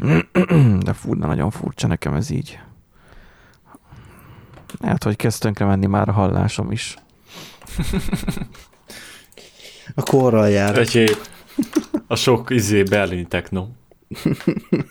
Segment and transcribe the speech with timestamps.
[0.84, 2.58] De de nagyon furcsa nekem ez így.
[4.82, 6.96] Hát, hogy kezd tönkre menni már a hallásom is.
[9.94, 10.78] A korral jár.
[10.78, 11.04] Öcsé,
[12.06, 13.66] a sok izé berlini techno.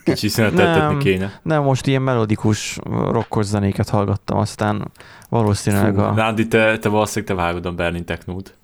[0.04, 0.98] Kicsi szüneteltetni Nem.
[0.98, 1.40] kéne.
[1.42, 4.90] Nem, most ilyen melodikus rockos zenéket hallgattam, aztán
[5.28, 6.12] valószínűleg Fú, a...
[6.12, 8.54] Nándi, te, te valószínűleg te vágod a berlin technót.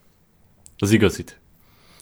[0.79, 1.41] Az igazit.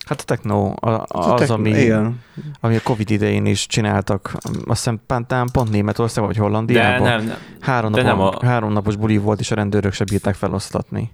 [0.05, 2.21] Hát a techno a, a, A az, techno- ami, Igen.
[2.61, 7.03] ami a Covid idején is csináltak, azt hiszem pont, pont Németország vagy De Hollandiában.
[7.09, 10.05] nem, nem, Három, de napon, nem a- három napos buli volt, és a rendőrök se
[10.05, 11.13] bírták felosztatni.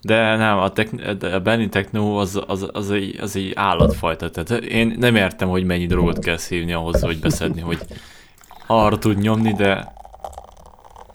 [0.00, 4.30] de nem, a, techn- a berlin techno az, az, az, egy, az egy állatfajta.
[4.30, 7.80] Tehát én nem értem, hogy mennyi drogot kell szívni ahhoz, hogy beszedni, hogy
[8.66, 9.92] arra tud nyomni, de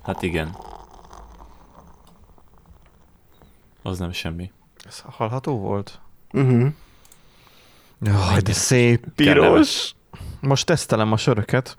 [0.04, 0.56] hát igen.
[3.84, 4.52] Az nem semmi.
[4.88, 6.00] Ez hallható volt?
[6.34, 6.68] Uh-huh.
[8.02, 9.94] Jaj, de szép piros.
[10.40, 11.78] Most tesztelem a söröket.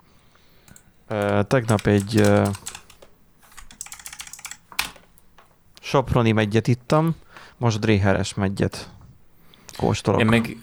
[1.07, 2.47] Ö, tegnap egy ö,
[5.81, 7.15] Soproni megyet ittam,
[7.57, 8.89] most Dréheres megyet
[9.77, 10.19] kóstolok.
[10.19, 10.57] Én meg,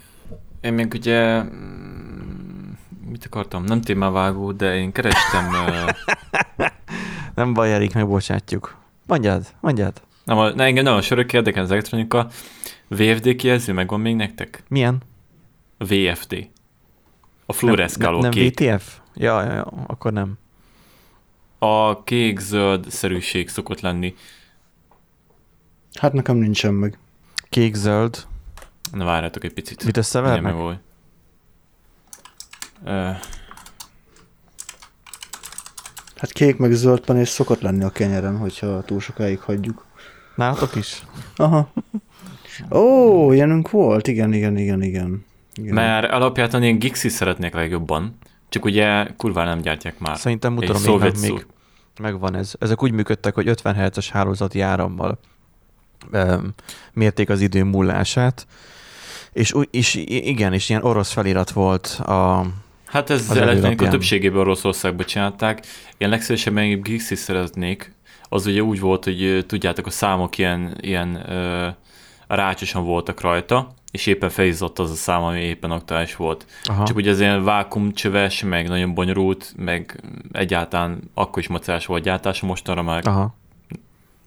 [0.61, 2.71] én meg ugye, mm,
[3.09, 5.91] mit akartam, nem témavágó, de én kerestem, ö,
[7.35, 8.77] Nem baj, Erik, megbocsátjuk.
[9.07, 10.01] Mondjad, mondjad.
[10.25, 12.29] nem, a, ne, engem nem a sörök érdekel, az elektronika,
[12.97, 14.63] VFD kijelző megvan még nektek?
[14.69, 15.03] Milyen?
[15.79, 16.49] VFD.
[17.47, 18.59] A fluoreszkáló nem, nem kék.
[18.59, 18.99] VTF?
[19.15, 20.39] Ja, ja, ja, akkor nem.
[21.59, 24.15] A kék-zöld szerűség szokott lenni.
[26.01, 26.99] Hát nekem nincsen meg.
[27.49, 28.27] Kék-zöld.
[28.93, 29.85] Na várjátok egy picit.
[29.85, 30.43] Mit összevernek?
[30.43, 30.79] Mindjárt megold.
[32.85, 33.11] Ö,
[36.17, 39.87] Hát kék meg zöld panés szokott lenni a kenyeren, hogyha túl sokáig hagyjuk.
[40.37, 41.03] Nálatok is?
[41.37, 41.73] Aha.
[42.71, 45.25] Ó, ilyenünk volt, igen, igen, igen, igen.
[45.55, 45.75] igen.
[45.75, 50.19] Mert alapjában én Gixi szeretnék legjobban, csak ugye kurván nem gyártják már.
[50.19, 51.47] Szerintem mutatom még, még
[52.01, 52.53] megvan ez.
[52.59, 55.19] Ezek úgy működtek, hogy 50 Hz-es hálózati árammal
[56.13, 56.55] um,
[56.93, 58.47] mérték az idő múlását,
[59.33, 62.47] és, és igen, és ilyen orosz felirat volt a...
[62.85, 65.67] Hát ez Az elektronika többségében Oroszországban csinálták.
[65.99, 67.95] Én legszívesebben egy Gixi szeretnék.
[68.29, 71.69] Az ugye úgy volt, hogy tudjátok, a számok ilyen, ilyen ö,
[72.35, 76.47] rácsosan voltak rajta, és éppen felizzott az a szám, ami éppen aktuális volt.
[76.65, 80.01] Aha, Csak ugye az ilyen vákumcsöves, meg nagyon bonyolult, meg
[80.33, 83.35] egyáltalán akkor is macerás volt gyártása, mostanra már aha.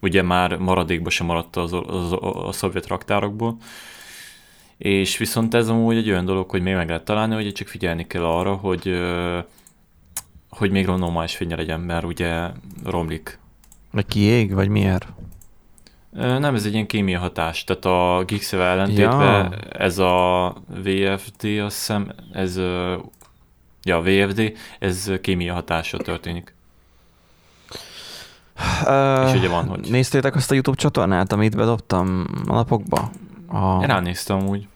[0.02, 3.58] ugye már maradékba sem maradt az, az, a szovjet raktárokból.
[4.78, 8.08] És viszont ez amúgy egy olyan dolog, hogy még meg lehet találni, hogy csak figyelni
[8.08, 9.02] kell arra, hogy,
[10.50, 12.50] hogy még normális fénye legyen, mert ugye
[12.84, 13.40] romlik.
[13.92, 15.08] Meg kiég, vagy miért?
[16.14, 19.58] Nem, ez egy ilyen kémia hatás, tehát a Gixevel ellentétben Ja.
[19.80, 20.48] ez a
[20.84, 22.58] VFD, azt hiszem, ez
[23.84, 26.56] ja, VFD, ez kémia hatással történik.
[28.86, 33.10] Uh, És ugye van, hogy- Néztétek azt a YouTube csatornát, amit bedobtam a napokba?
[33.48, 33.82] A...
[33.82, 34.68] Én ránéztem úgy.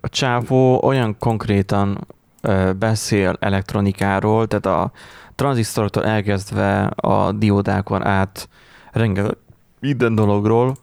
[0.00, 2.06] a csávó olyan konkrétan
[2.40, 4.92] ö, beszél elektronikáról, tehát a
[5.34, 8.48] tranzisztoroktól elkezdve a diódákon át
[8.92, 9.36] rengeteg
[9.84, 10.76] minden dologról.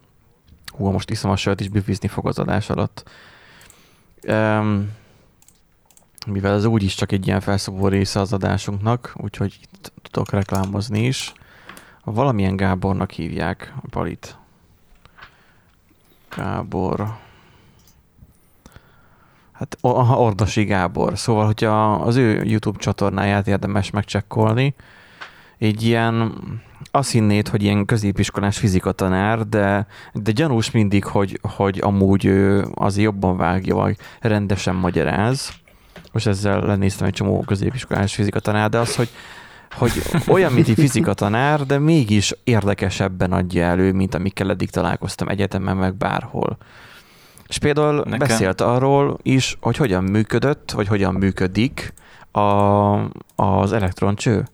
[0.77, 3.09] Hú, most iszom a sört is bifizni fog az adás alatt.
[4.27, 4.89] Um,
[6.27, 11.33] mivel ez úgyis csak egy ilyen felszabó része az adásunknak, úgyhogy itt tudok reklámozni is.
[12.03, 14.37] Valamilyen Gábornak hívják a palit.
[16.35, 17.17] Gábor.
[19.51, 21.17] Hát o- aha, Ordosi Gábor.
[21.17, 24.75] Szóval, hogyha az ő YouTube csatornáját érdemes megcsekkolni,
[25.57, 26.33] egy ilyen,
[26.91, 32.97] azt hinnéd, hogy ilyen középiskolás fizikatanár, de, de gyanús mindig, hogy, hogy amúgy ő az
[32.97, 35.51] jobban vágja, vagy rendesen magyaráz.
[36.11, 39.09] Most ezzel lenéztem egy csomó középiskolás fizikatanár, de az, hogy,
[39.71, 39.91] hogy
[40.27, 45.95] olyan, mint egy fizikatanár, de mégis érdekesebben adja elő, mint amikkel eddig találkoztam egyetemen, meg
[45.95, 46.57] bárhol.
[47.47, 51.93] És például Nekem- beszélt arról is, hogy hogyan működött, vagy hogyan működik
[52.31, 52.41] a,
[53.35, 54.47] az elektroncső.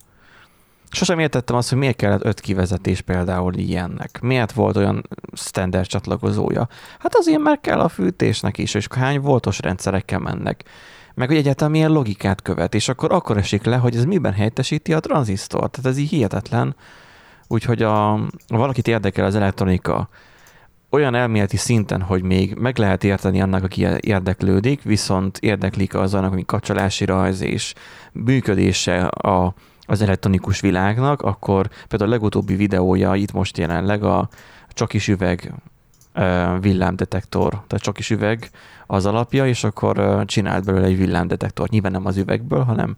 [0.92, 4.19] Sosem értettem azt, hogy miért kellett öt kivezetés például ilyennek.
[4.22, 6.68] Miért volt olyan standard csatlakozója?
[7.00, 10.63] Hát azért, mert kell a fűtésnek is, és hány voltos rendszerekkel mennek.
[11.13, 14.94] Meg hogy egyáltalán milyen logikát követ, és akkor akkor esik le, hogy ez miben helyettesíti
[14.94, 15.72] a tranzisztort.
[15.72, 16.75] Tehát ez így hihetetlen.
[17.48, 18.12] Úgyhogy a,
[18.48, 20.10] ha valakit érdekel az elektronika,
[20.89, 26.34] olyan elméleti szinten, hogy még meg lehet érteni annak, aki érdeklődik, viszont érdeklik az annak,
[26.34, 27.74] hogy kapcsolási rajz és
[28.12, 29.54] működése a,
[29.88, 34.30] az elektronikus világnak, akkor például a legutóbbi videója itt most jelenleg a
[34.69, 35.54] csakis üveg
[36.60, 38.50] villámdetektor, tehát csakis üveg
[38.88, 41.72] az alapja, és akkor csinált belőle egy villámdetektort.
[41.72, 42.98] Nyilván nem az üvegből, hanem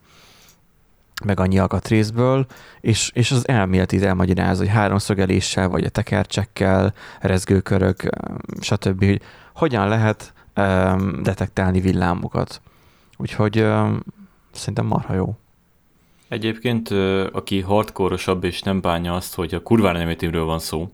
[1.25, 2.45] meg annyi alkatrészből,
[2.81, 8.03] és, és az elméleti elmagyaráz, hogy háromszögeléssel, vagy a tekercsekkel, rezgőkörök,
[8.59, 9.05] stb.
[9.05, 9.21] hogy
[9.53, 10.33] hogyan lehet
[11.21, 12.61] detektálni villámokat.
[13.17, 13.99] Úgyhogy um,
[14.51, 15.37] szerintem marha jó.
[16.29, 16.89] Egyébként,
[17.31, 20.09] aki hardkórosabb és nem bánja azt, hogy a kurvára nem
[20.45, 20.89] van szó,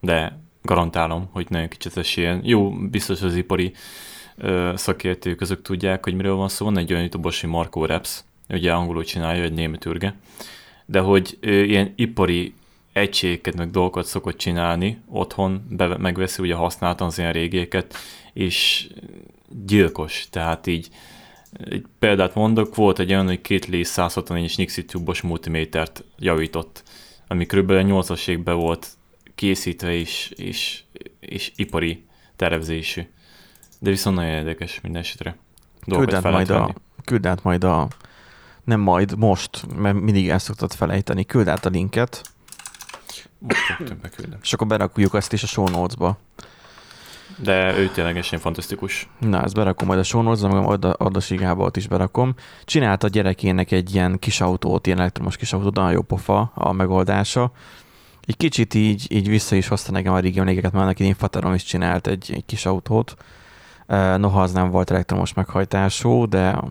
[0.00, 2.40] de garantálom, hogy nagyon kicsit ilyen.
[2.44, 3.72] Jó, biztos az ipari
[4.74, 6.64] szakértők azok tudják, hogy miről van szó.
[6.64, 10.14] Van egy olyan youtube hogy Marco Reps, ugye angolul csinálja, egy német ürge,
[10.86, 12.54] de hogy ő ilyen ipari
[12.92, 17.94] egységeket, meg dolgokat szokott csinálni otthon, be, megveszi ugye használtan az ilyen régéket,
[18.32, 18.88] és
[19.66, 20.88] gyilkos, tehát így
[21.52, 26.82] egy példát mondok, volt egy olyan, hogy két Lee 164-es Nixie tubos multimétert javított,
[27.28, 27.70] ami kb.
[27.70, 28.88] 80-as évben volt
[29.34, 30.82] készítve és, és,
[31.20, 32.04] és ipari
[32.36, 33.02] tervezésű.
[33.78, 35.36] De viszont nagyon érdekes minden esetre.
[35.86, 37.88] Küld át, majd a, küld át majd a,
[38.64, 42.22] nem majd, most, mert mindig el szoktad felejteni, küld át a linket.
[43.38, 43.60] Most
[44.42, 46.18] És akkor berakjuk ezt is a show notes-ba.
[47.36, 49.08] De ő ténylegesen fantasztikus.
[49.18, 50.66] Na, ezt berakom majd a notes magam
[50.98, 51.20] Adda,
[51.76, 52.34] is berakom.
[52.64, 56.72] Csinált a gyerekének egy ilyen kis autót, ilyen elektromos kis autót, nagyon jó pofa a
[56.72, 57.52] megoldása.
[58.26, 61.54] Egy kicsit így, így vissza is hozta nekem a régi emlékeket, mert annak én Faterom
[61.54, 63.14] is csinált egy, egy kis autót.
[64.16, 66.62] Noha az nem volt elektromos meghajtású, de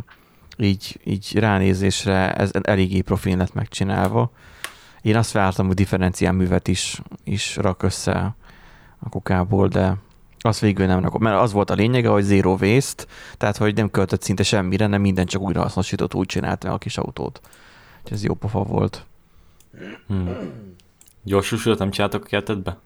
[0.57, 4.31] így, így ránézésre ez eléggé profil lett megcsinálva.
[5.01, 8.35] Én azt vártam, hogy differenciál művet is, is rak össze
[8.99, 9.95] a kukából, de
[10.41, 13.03] azt végül nem rakom, mert az volt a lényege, hogy zero waste,
[13.38, 16.97] tehát hogy nem költött szinte semmire, nem minden csak újra hasznosított, úgy csinálta a kis
[16.97, 17.41] autót.
[17.97, 19.05] Úgyhogy ez jó pofa volt.
[20.07, 20.29] Hmm.
[21.23, 22.77] Gyorsusult nem csináltak a kertedbe?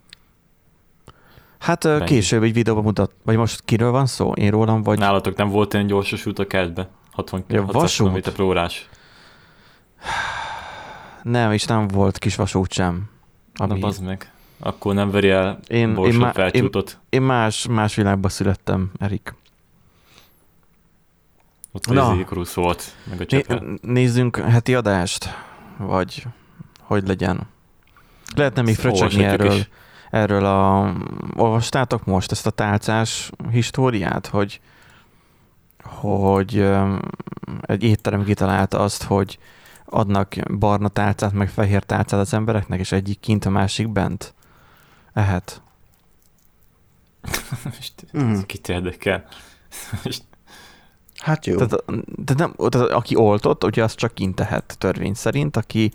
[1.60, 2.06] Hát Mennyi?
[2.06, 4.32] később egy videóban mutat, vagy most kiről van szó?
[4.32, 5.00] Én rólam, vagy...
[5.00, 6.90] Nálatok nem volt ilyen gyorsosult a kertbe?
[7.12, 8.32] 60 ja, vasút?
[8.32, 8.90] km órás.
[11.24, 13.10] Nem, és nem volt kis vasút sem.
[13.56, 13.80] Ami...
[13.80, 14.34] Na, meg.
[14.60, 16.70] Akkor nem veri el én, én, má, én,
[17.10, 19.34] én más, más világban születtem, Erik.
[21.72, 22.18] Ott Na,
[22.54, 25.30] volt, meg a né, Nézzünk heti adást,
[25.78, 26.26] vagy
[26.82, 27.48] hogy legyen.
[28.36, 29.70] Lehetne még fröcsögni erről, is.
[30.10, 30.94] erről a...
[31.36, 34.60] Olvastátok most ezt a tálcás históriát, hogy
[35.86, 36.68] hogy
[37.62, 39.38] egy étterem kitalálta azt, hogy
[39.86, 44.34] adnak barna tálcát, meg fehér tálcát az embereknek, és egyik kint, a másik bent.
[45.16, 45.62] Ehet.
[48.18, 48.40] mm.
[48.46, 49.26] Kit érdekel?
[51.26, 51.56] hát jó.
[51.56, 51.84] Tehát,
[52.26, 55.92] de nem, tehát aki oltott, ugye az csak kint tehet törvény szerint, aki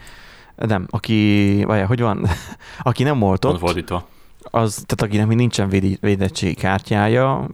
[0.56, 2.26] nem, aki, vagy hogy van,
[2.90, 4.06] aki nem oltott, fordítva.
[4.42, 5.68] az, tehát akinek még nincsen
[6.00, 7.48] védettségi kártyája,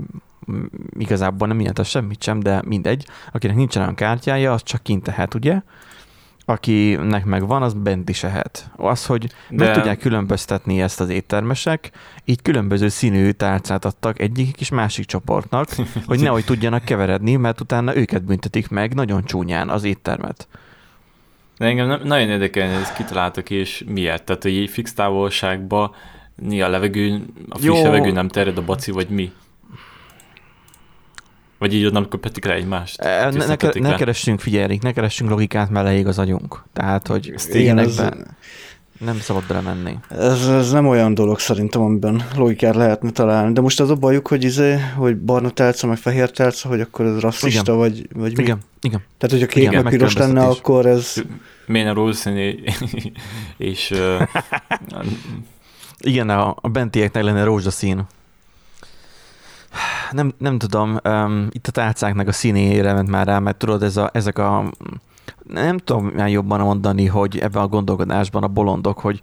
[0.99, 5.35] igazából nem jelent semmit sem, de mindegy, akinek nincsen olyan kártyája, az csak kint tehet,
[5.35, 5.63] ugye?
[6.49, 8.71] Akinek meg van, az bent is ehet.
[8.77, 9.65] Az, hogy De...
[9.65, 11.91] meg tudják különböztetni ezt az éttermesek,
[12.25, 15.69] így különböző színű tálcát adtak egyik és másik csoportnak,
[16.07, 20.49] hogy nehogy tudjanak keveredni, mert utána őket büntetik meg nagyon csúnyán az éttermet.
[21.59, 24.25] De engem nem, nagyon érdekel, hogy ezt kitaláltak és miért.
[24.25, 25.91] Tehát, hogy egy fix távolságban
[26.61, 27.83] a levegő, a friss Jó.
[27.83, 29.33] levegő nem terjed a baci, vagy mi?
[31.67, 33.01] Vagy így nem köpetik rá egymást?
[33.01, 36.63] E, ne, ne, ne keressünk, figyeljünk, ne keressünk logikát, mert leég az agyunk.
[36.73, 38.37] Tehát, hogy ilyenekben
[38.99, 39.99] nem szabad belemenni.
[40.09, 43.53] Ez, ez nem olyan dolog szerintem, amiben logikát lehetne találni.
[43.53, 47.05] De most az a bajuk, hogy izé, hogy barna tálca, meg fehér tálca, hogy akkor
[47.07, 47.77] ez rasszista, igen.
[47.77, 48.43] vagy, vagy mi?
[48.43, 49.03] Igen, igen.
[49.19, 51.15] Tehát, hogyha kék igen, meg piros lenne, akkor ez...
[51.67, 52.37] Miért rózsaszín
[53.57, 53.91] és...
[53.91, 54.23] Uh,
[55.99, 58.07] igen, a, a bentieknek lenne rózsaszín
[60.11, 63.97] nem, nem tudom, um, itt a tálcáknak a színére ment már rá, mert tudod, ez
[63.97, 64.65] a, ezek a
[65.49, 69.21] nem tudom már jobban mondani, hogy ebben a gondolkodásban a bolondok, hogy,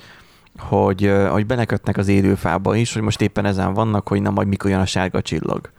[0.57, 4.69] hogy, hogy belekötnek az élőfába is, hogy most éppen ezen vannak, hogy na majd mikor
[4.69, 5.71] jön a sárga csillag.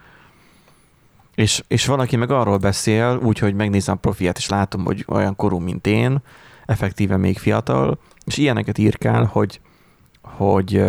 [1.34, 5.58] És, és valaki meg arról beszél, úgyhogy megnézem a profiát, és látom, hogy olyan korú,
[5.58, 6.18] mint én,
[6.66, 9.60] effektíve még fiatal, és ilyeneket írkál, hogy,
[10.22, 10.84] hogy,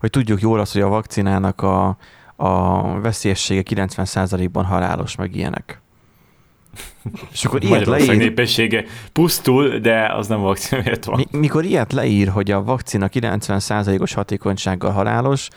[0.00, 1.96] hogy tudjuk jól azt, hogy a vakcinának a,
[2.42, 5.80] a veszélyessége 90%-ban halálos, meg ilyenek.
[7.32, 8.16] És akkor ilyet leír...
[8.16, 11.16] népessége pusztul, de az nem vakcina miért van.
[11.30, 15.48] Mi, mikor ilyet leír, hogy a vakcina 90%-os hatékonysággal halálos,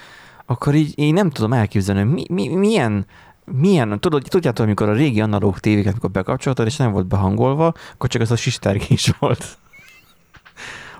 [0.46, 3.06] akkor így én nem tudom elképzelni, hogy mi, mi, milyen,
[3.46, 8.10] milyen, tudod, tudjátok, amikor a régi analóg tévéket, amikor bekapcsoltad, és nem volt behangolva, akkor
[8.10, 9.58] csak az a sistergés volt.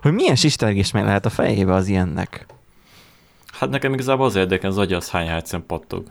[0.02, 2.46] hogy milyen sistergés meg lehet a fejébe az ilyennek?
[3.60, 6.06] Hát nekem igazából az érdekel, az agya az hány hercen pattog.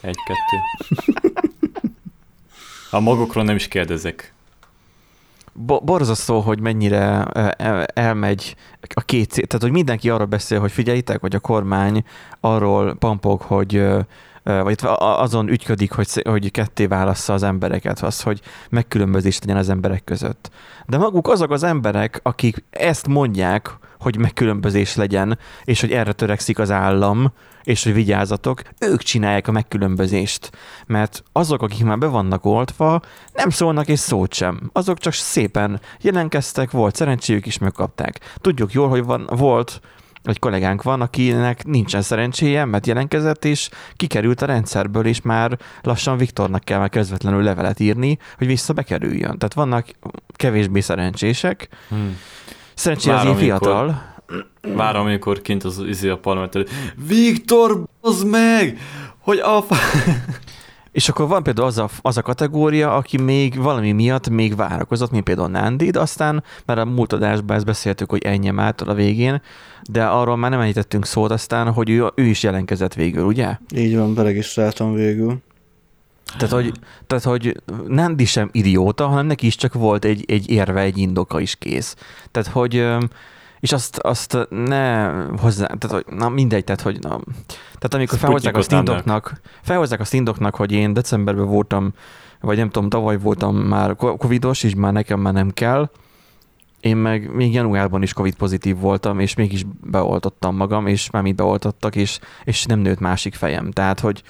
[0.00, 0.56] Egy-kettő.
[2.90, 4.32] A magokról nem is kérdezek.
[5.52, 7.24] bo- borzasztó, hogy mennyire
[7.94, 8.56] elmegy
[8.94, 9.46] a két cél.
[9.46, 12.04] Tehát, hogy mindenki arról beszél, hogy figyeljétek, hogy a kormány
[12.40, 13.86] arról pampog, hogy
[14.44, 20.04] vagy azon ügyködik, hogy, hogy ketté válassza az embereket, az, hogy megkülönbözést tegyen az emberek
[20.04, 20.50] között.
[20.86, 26.58] De maguk azok az emberek, akik ezt mondják, hogy megkülönbözés legyen, és hogy erre törekszik
[26.58, 27.32] az állam,
[27.62, 30.50] és hogy vigyázatok, ők csinálják a megkülönbözést.
[30.86, 33.00] Mert azok, akik már be vannak oltva,
[33.32, 34.70] nem szólnak és szót sem.
[34.72, 38.20] Azok csak szépen jelenkeztek, volt szerencséjük is megkapták.
[38.36, 39.80] Tudjuk jól, hogy van, volt
[40.24, 46.16] egy kollégánk van, akinek nincsen szerencséje, mert jelenkezett, és kikerült a rendszerből, és már lassan
[46.16, 49.38] Viktornak kell már közvetlenül levelet írni, hogy vissza bekerüljön.
[49.38, 49.86] Tehát vannak
[50.32, 51.68] kevésbé szerencsések.
[51.88, 52.18] Hmm.
[52.74, 54.12] Szerencsére az fiatal.
[54.60, 56.70] Várom, amikor kint az izé a parlament
[57.06, 58.78] Viktor, az meg!
[59.18, 59.64] Hogy a
[60.94, 65.10] És akkor van például az a, az a kategória, aki még valami miatt még várakozott,
[65.10, 68.94] mint például Nandi, de aztán, mert a múlt adásban ezt beszéltük, hogy ennyi által a
[68.94, 69.42] végén,
[69.90, 73.56] de arról már nem említettünk szót aztán, hogy ő, ő is jelenkezett végül, ugye?
[73.74, 75.42] Így van, beregisztráltam végül.
[76.38, 76.72] Tehát, hogy,
[77.06, 81.40] tehát, hogy Nandi sem idióta, hanem neki is csak volt egy, egy érve, egy indoka
[81.40, 81.96] is kész.
[82.30, 82.86] Tehát, hogy
[83.64, 85.06] és azt, azt ne
[85.36, 90.14] hozzá, tehát, hogy, na mindegy, tehát, hogy na, tehát amikor felhozzák azt indoknak, felhozzák azt
[90.14, 91.92] indoknak, hogy én decemberben voltam,
[92.40, 95.90] vagy nem tudom, tavaly voltam már covidos, és már nekem már nem kell,
[96.80, 101.36] én meg még januárban is covid pozitív voltam, és mégis beoltottam magam, és már mit
[101.36, 103.70] beoltottak, és, és nem nőtt másik fejem.
[103.70, 104.22] Tehát, hogy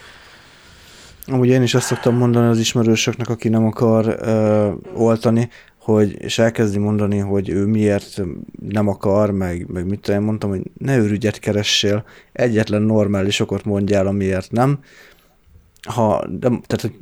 [1.27, 5.49] Amúgy én is azt szoktam mondani az ismerősöknek, aki nem akar ö, oltani,
[5.85, 8.23] hogy, és elkezdi mondani, hogy ő miért
[8.69, 14.07] nem akar, meg, meg mit tudom, mondtam, hogy ne őrügyet keressél, egyetlen normális okot mondjál,
[14.07, 14.79] amiért nem.
[15.89, 16.93] Ha, de, tehát,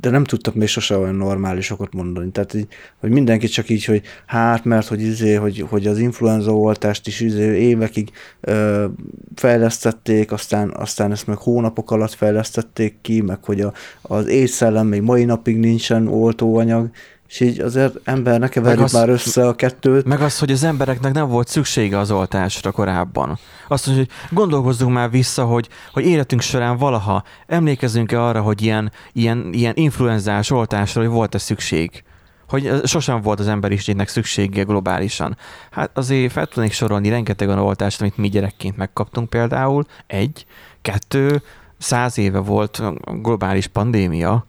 [0.00, 2.30] de nem tudtak még sose olyan normális okot mondani.
[2.30, 2.66] Tehát, így,
[3.00, 7.20] hogy mindenki csak így, hogy hát, mert hogy, izé, hogy, hogy az influenza oltást is
[7.20, 8.86] izé, évekig ö,
[9.34, 15.02] fejlesztették, aztán, aztán ezt meg hónapok alatt fejlesztették ki, meg hogy a, az éjszellem még
[15.02, 16.90] mai napig nincsen oltóanyag,
[17.32, 20.04] és így azért ember ne keverjük az, már össze a kettőt.
[20.04, 23.38] Meg az, hogy az embereknek nem volt szüksége az oltásra korábban.
[23.68, 28.92] Azt mondja, hogy gondolkozzunk már vissza, hogy, hogy életünk során valaha emlékezünk-e arra, hogy ilyen,
[29.12, 32.04] ilyen, ilyen influenzás oltásra, hogy volt-e szükség
[32.48, 35.36] hogy sosem volt az emberiségnek szüksége globálisan.
[35.70, 39.84] Hát azért fel tudnék sorolni rengeteg olyan oltást, amit mi gyerekként megkaptunk például.
[40.06, 40.46] Egy,
[40.82, 41.42] kettő,
[41.78, 42.82] száz éve volt
[43.22, 44.46] globális pandémia,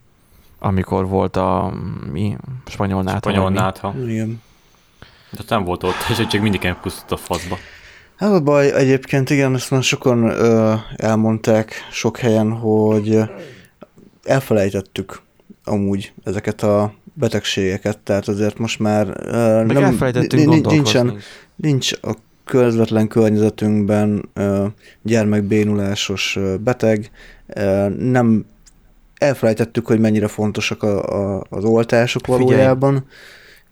[0.63, 1.73] amikor volt a
[2.11, 3.29] mi, spanyol nátha.
[3.29, 3.95] Spanyol nátha.
[4.07, 4.41] Igen.
[5.31, 7.57] De nem volt ott, és csak mindig elpusztult a faszba.
[8.17, 13.19] Ez a baj egyébként, igen, ezt már sokan ö, elmondták sok helyen, hogy
[14.23, 15.21] elfelejtettük
[15.63, 21.17] amúgy ezeket a betegségeket, tehát azért most már ö, Meg nem, elfelejtettünk nincsen,
[21.55, 22.13] nincs a
[22.45, 24.65] közvetlen környezetünkben ö,
[25.01, 27.11] gyermekbénulásos beteg,
[27.47, 28.45] ö, nem
[29.23, 31.03] elfelejtettük, hogy mennyire fontosak a,
[31.37, 32.43] a, az oltások Figyelj.
[32.43, 33.05] valójában.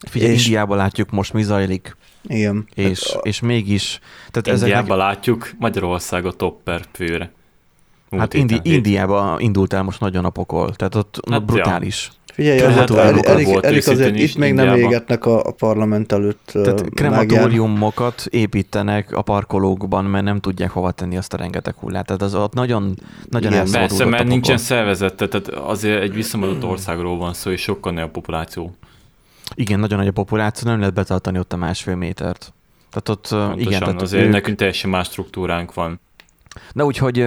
[0.10, 0.46] Figyelj, és...
[0.46, 1.98] Indiában látjuk most, mi zajlik.
[2.24, 2.68] Igen.
[2.74, 4.00] És, hát, és mégis...
[4.32, 4.98] Tehát Indiában ezeknek...
[4.98, 7.32] látjuk Magyarország a topper főre.
[8.18, 12.12] Hát Indi, Indiában indult el most nagyon a pokol, tehát ott hát brutális.
[12.12, 12.20] Ja.
[12.34, 16.50] Figyelj, hát elég, elég, elég azért itt még nem égetnek a, a parlament előtt.
[16.54, 22.06] Tehát krematóriumokat építenek a parkolókban, mert nem tudják hova tenni azt a rengeteg hullát.
[22.06, 22.96] Tehát az ott nagyon,
[23.30, 27.92] nagyon Igen, Persze, mert nincsen szervezet, tehát azért egy visszamadott országról van szó, és sokkal
[27.92, 28.76] nagy a populáció.
[29.56, 32.54] Igen, nagyon nagy a populáció, nem lehet betartani ott a másfél métert.
[32.90, 34.32] Tehát ott, Pontosan, igen, tehát azért ők...
[34.32, 36.00] nekünk teljesen más struktúránk van.
[36.72, 37.26] Na úgyhogy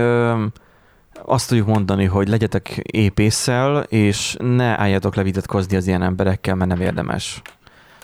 [1.26, 6.70] azt tudjuk mondani, hogy legyetek épésszel, és ne álljatok le vitatkozni az ilyen emberekkel, mert
[6.70, 7.42] nem érdemes.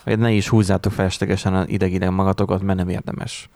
[0.03, 3.49] Ne is húzzátok feleslegesen ideg-ideg magatokat, mert nem érdemes.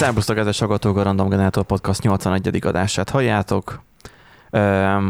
[0.00, 2.58] Szerbusztok, ez a Sagató a Random Generator Podcast 81.
[2.66, 3.82] adását halljátok.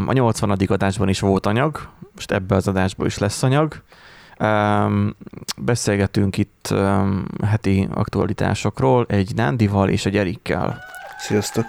[0.06, 0.50] A 80.
[0.50, 3.82] adásban is volt anyag, most ebbe az adásban is lesz anyag.
[5.56, 6.75] Beszélgetünk itt
[7.47, 10.78] heti aktualitásokról egy Nándival és egy Erikkel.
[11.18, 11.64] Sziasztok!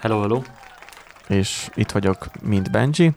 [0.00, 0.42] Hello, hello!
[1.28, 3.12] És itt vagyok, mint Benji.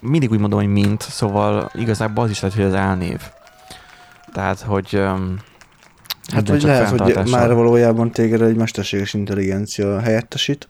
[0.00, 3.20] Mindig úgy mondom, hogy mint, szóval igazából az is lehet, hogy az elnév.
[4.32, 5.02] Tehát, hogy
[6.32, 10.68] Hát, hogy lehet, hogy már valójában téged egy mesterséges intelligencia helyettesít.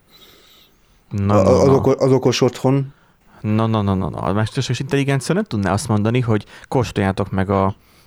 [1.11, 1.91] Na, az, no, no.
[1.99, 2.95] az okos otthon.
[3.41, 4.19] Na, na, na, na, na.
[4.19, 7.65] A mesterséges intelligencia nem tudná azt mondani, hogy kóstoljátok meg a,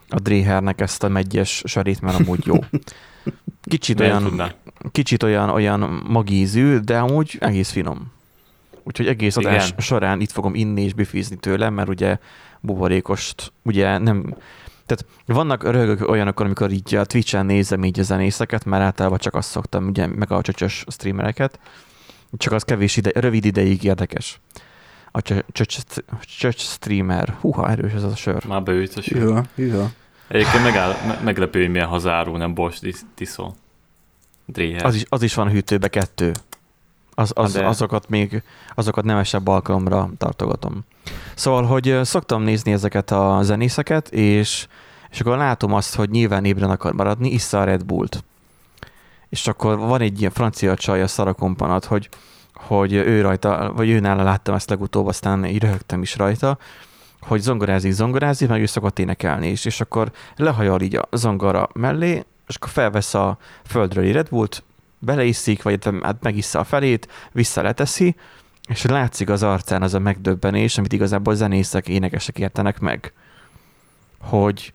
[0.10, 2.56] a Drehernek ezt a megyes sarét, mert amúgy jó.
[3.64, 4.54] Kicsit olyan,
[4.92, 8.12] kicsit olyan, olyan magízű, de amúgy egész finom.
[8.84, 9.80] Úgyhogy egész adás Igen.
[9.80, 12.18] során itt fogom inni és bifizni tőle, mert ugye
[12.60, 14.36] buborékost, ugye nem,
[14.90, 19.36] tehát vannak rögök olyanok, amikor így a Twitch-en nézem így a zenészeket, mert általában csak
[19.36, 21.60] azt szoktam, ugye meg a csöcsös streamereket,
[22.38, 24.40] csak az kevés ide, rövid ideig érdekes.
[25.12, 25.78] A csö- csöcs,
[26.22, 27.38] csöcs streamer.
[27.40, 28.46] Húha, erős ez a sör.
[28.46, 29.22] Már beült a sör.
[29.22, 29.90] Hűha, hűha.
[30.28, 33.04] Egyébként megáll, me- meglepő, hogy milyen hazáró, nem Bosch.
[34.46, 34.86] Dréher.
[34.86, 36.32] Az is, az is van a hűtőbe kettő.
[37.20, 38.44] Az, az, De- azokat még,
[38.76, 40.86] azokat nemesebb alkalomra tartogatom.
[41.36, 44.68] Szóval, hogy szoktam nézni ezeket a zenészeket, és,
[45.12, 48.24] és akkor látom azt, hogy nyilván ébren akar maradni, issza a Red Bullt.
[49.30, 52.10] És akkor van egy ilyen francia csaj, a Szara kompanat, hogy,
[52.54, 56.58] hogy ő rajta, vagy ő nála láttam ezt legutóbb, aztán így röhögtem is rajta,
[57.22, 62.26] hogy zongorázik, zongorázik, meg ő szokott énekelni is, és akkor lehajol így a zongora mellé,
[62.48, 64.64] és akkor felvesz a földről egy Red Bullt,
[65.00, 68.16] beleiszik, vagy hát megissza a felét, vissza leteszi,
[68.68, 73.14] és látszik az arcán az a megdöbbenés, amit igazából zenészek, énekesek értenek meg,
[74.20, 74.74] hogy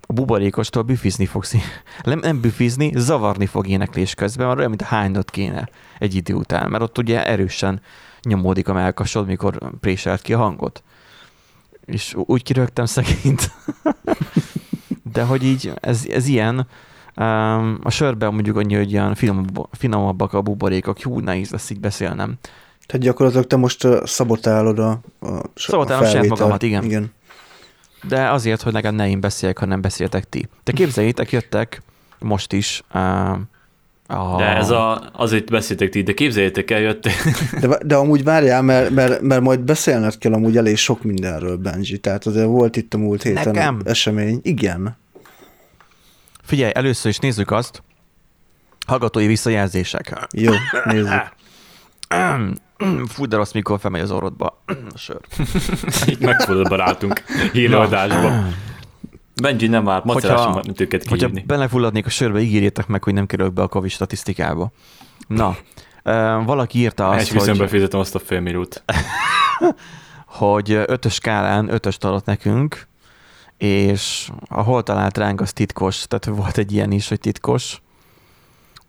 [0.00, 1.54] a buborékostól büfizni fogsz,
[2.02, 6.34] nem, nem büfizni, zavarni fog éneklés közben, mert olyan, mint a hánynot kéne egy idő
[6.34, 7.80] után, mert ott ugye erősen
[8.22, 10.82] nyomódik a melkasod, mikor préselt ki a hangot.
[11.84, 13.50] És úgy kirögtem szegényt.
[15.12, 16.66] De hogy így, ez, ez ilyen,
[17.82, 22.34] a sörben mondjuk annyi, hogy ilyen finomabb, finomabbak a buborékok, hú, nehéz lesz így beszélnem.
[22.86, 26.84] Tehát gyakorlatilag te most szabotálod a, a, Szabotálom a saját magamat, igen.
[26.84, 27.12] igen.
[28.08, 30.48] De azért, hogy nekem ne én beszéljek, hanem beszéltek ti.
[30.64, 31.82] De képzeljétek, jöttek
[32.18, 33.30] most is uh,
[34.06, 34.36] a...
[34.36, 37.08] De ez a, azért beszéltek ti, de képzeljétek el, jött,
[37.60, 41.98] De, de amúgy várjál, mert, mert, mert majd beszélned kell amúgy elég sok mindenről, Benji.
[41.98, 43.80] Tehát azért volt itt a múlt héten Nekem?
[43.84, 44.40] esemény.
[44.42, 44.96] Igen.
[46.50, 47.82] Figyelj, először is nézzük azt,
[48.86, 50.26] hallgatói visszajelzések.
[50.32, 50.52] Jó,
[50.84, 51.32] nézzük.
[53.12, 55.20] Fú, de rossz, mikor felmegy az orrodba a sör.
[56.08, 58.44] így megfordul barátunk hírleadásba.
[59.42, 61.46] Benji nem áll, maceráson Hogyha- mint őket Hogyha kihívni.
[61.46, 64.72] belefulladnék a sörbe, ígérjétek meg, hogy nem kerülök be a Covid statisztikába.
[65.26, 65.56] Na,
[66.44, 67.58] valaki írta azt, Esküszöm hogy...
[67.58, 68.82] befizetem azt a fél milliót.
[70.26, 72.88] hogy ötös skálán ötöst adott nekünk,
[73.62, 77.80] és a hol talált ránk, az titkos, tehát volt egy ilyen is, hogy titkos.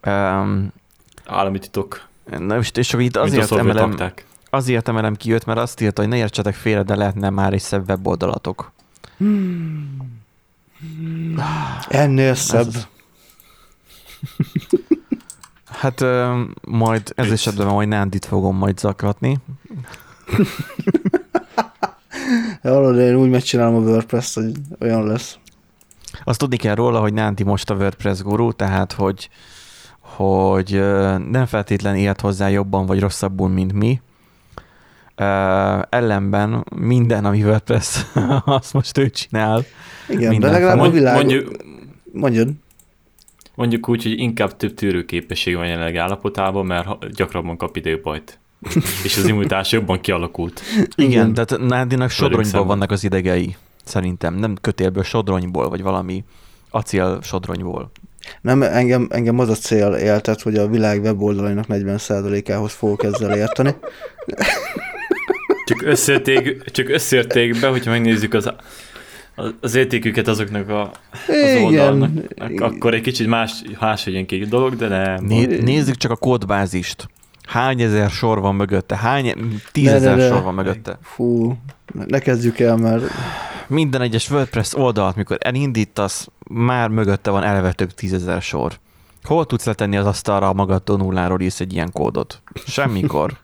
[0.05, 0.71] Um,
[1.25, 2.07] Állami titok.
[2.37, 3.95] na most, és akkor itt azért emelem,
[4.49, 7.61] azért emelem ki őt, mert azt írta, hogy ne értsetek félre, de lehetne már egy
[7.61, 8.71] szebb weboldalatok.
[11.89, 12.67] Ennél szebb.
[12.67, 12.87] Ez-
[15.65, 17.33] Hát ö, majd ez Vicc.
[17.33, 19.37] esetben majd Nándit fogom majd zaklatni.
[22.61, 25.37] Hallod, én úgy megcsinálom a WordPress-t, hogy olyan lesz.
[26.23, 29.29] Azt tudni kell róla, hogy Nánti most a WordPress guru, tehát hogy,
[29.99, 30.81] hogy
[31.29, 34.01] nem feltétlen élt hozzá jobban vagy rosszabbul, mint mi.
[35.15, 35.23] Ö,
[35.89, 38.01] ellenben minden, ami WordPress,
[38.45, 39.63] azt most ő csinál.
[40.09, 41.15] Igen, Minden de legalább a világ...
[41.15, 41.51] Mondjuk,
[42.13, 42.49] Mondjad.
[43.55, 48.40] mondjuk úgy, hogy inkább több tűrőképesség van jelenleg állapotában, mert gyakrabban kap időbajt.
[49.03, 50.61] És az immunitás jobban kialakult.
[50.95, 51.33] Igen, Igen.
[51.33, 53.55] tehát Nándinak sodronyból vannak az idegei.
[53.83, 56.23] Szerintem, nem kötélből, sodronyból, vagy valami
[56.69, 57.91] acél sodronyból.
[58.41, 63.75] Nem, engem, engem az a cél éltet, hogy a világ weboldalainak 40%-ához fogok ezzel érteni.
[65.65, 68.51] Csak összérték, csak összérték be, hogyha megnézzük az,
[69.61, 70.81] az értéküket azoknak a,
[71.27, 71.63] az Igen.
[71.63, 72.11] oldalnak,
[72.59, 75.23] akkor egy kicsit más, más egy dolog, de nem.
[75.25, 77.09] Né- nézzük csak a kódbázist.
[77.51, 78.95] Hány ezer sor van mögötte?
[78.97, 79.33] Hány Ne,
[79.71, 80.29] tízezer ne, ne.
[80.29, 80.97] sor van mögötte?
[81.01, 81.57] Fú,
[81.93, 83.03] ne kezdjük el, mert
[83.67, 88.73] Minden egyes WordPress oldalt, mikor elindítasz, már mögötte van eleve több tízezer sor.
[89.23, 92.41] Hol tudsz letenni az asztalra, ha magadtól nulláról írsz egy ilyen kódot?
[92.67, 93.37] Semmikor.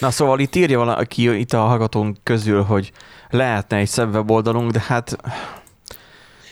[0.00, 2.92] Na szóval itt írja valaki itt a hallgatónk közül, hogy
[3.30, 5.16] lehetne egy szebb weboldalunk, de hát...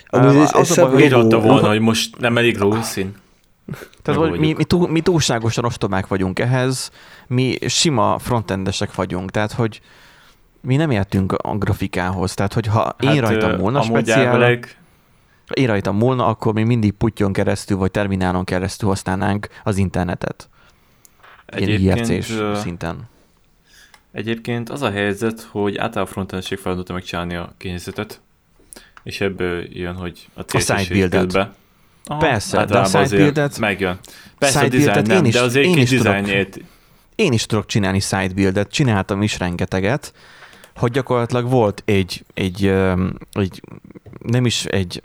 [0.07, 3.15] Amúgy ez- ez az a baj, hogy- volna, hogy most nem elég rószín.
[4.01, 6.91] Tehát hogy mi, mi, túl, mi túlságosan ostobák vagyunk ehhez,
[7.27, 9.81] mi sima frontendesek vagyunk, tehát hogy
[10.61, 14.77] mi nem értünk a grafikához, tehát hogy ha én hát, rajtam amúgy speciál, elvileg,
[15.53, 20.49] én rajtam múlna, akkor mi mindig putyon keresztül, vagy terminálon keresztül használnánk az internetet.
[21.55, 23.09] Ilyen egyébként, IRC-s ö, szinten.
[24.11, 28.21] egyébként az a helyzet, hogy általában frontendesség feladata megcsinálni a kényszerzetet,
[29.03, 30.43] és ebből jön, hogy a
[30.89, 31.23] buildet.
[31.23, 31.53] közben.
[32.07, 33.99] Aha, Persze, de a általában site azért buildet- Megjön.
[34.37, 36.03] Persze site a design nem, én is- de azért én is tudok.
[36.03, 36.59] dizájnért
[37.15, 40.13] én is tudok csinálni sidebuildet, csináltam is rengeteget,
[40.75, 42.73] hogy gyakorlatilag volt egy, egy,
[43.31, 43.61] egy
[44.25, 45.01] nem is egy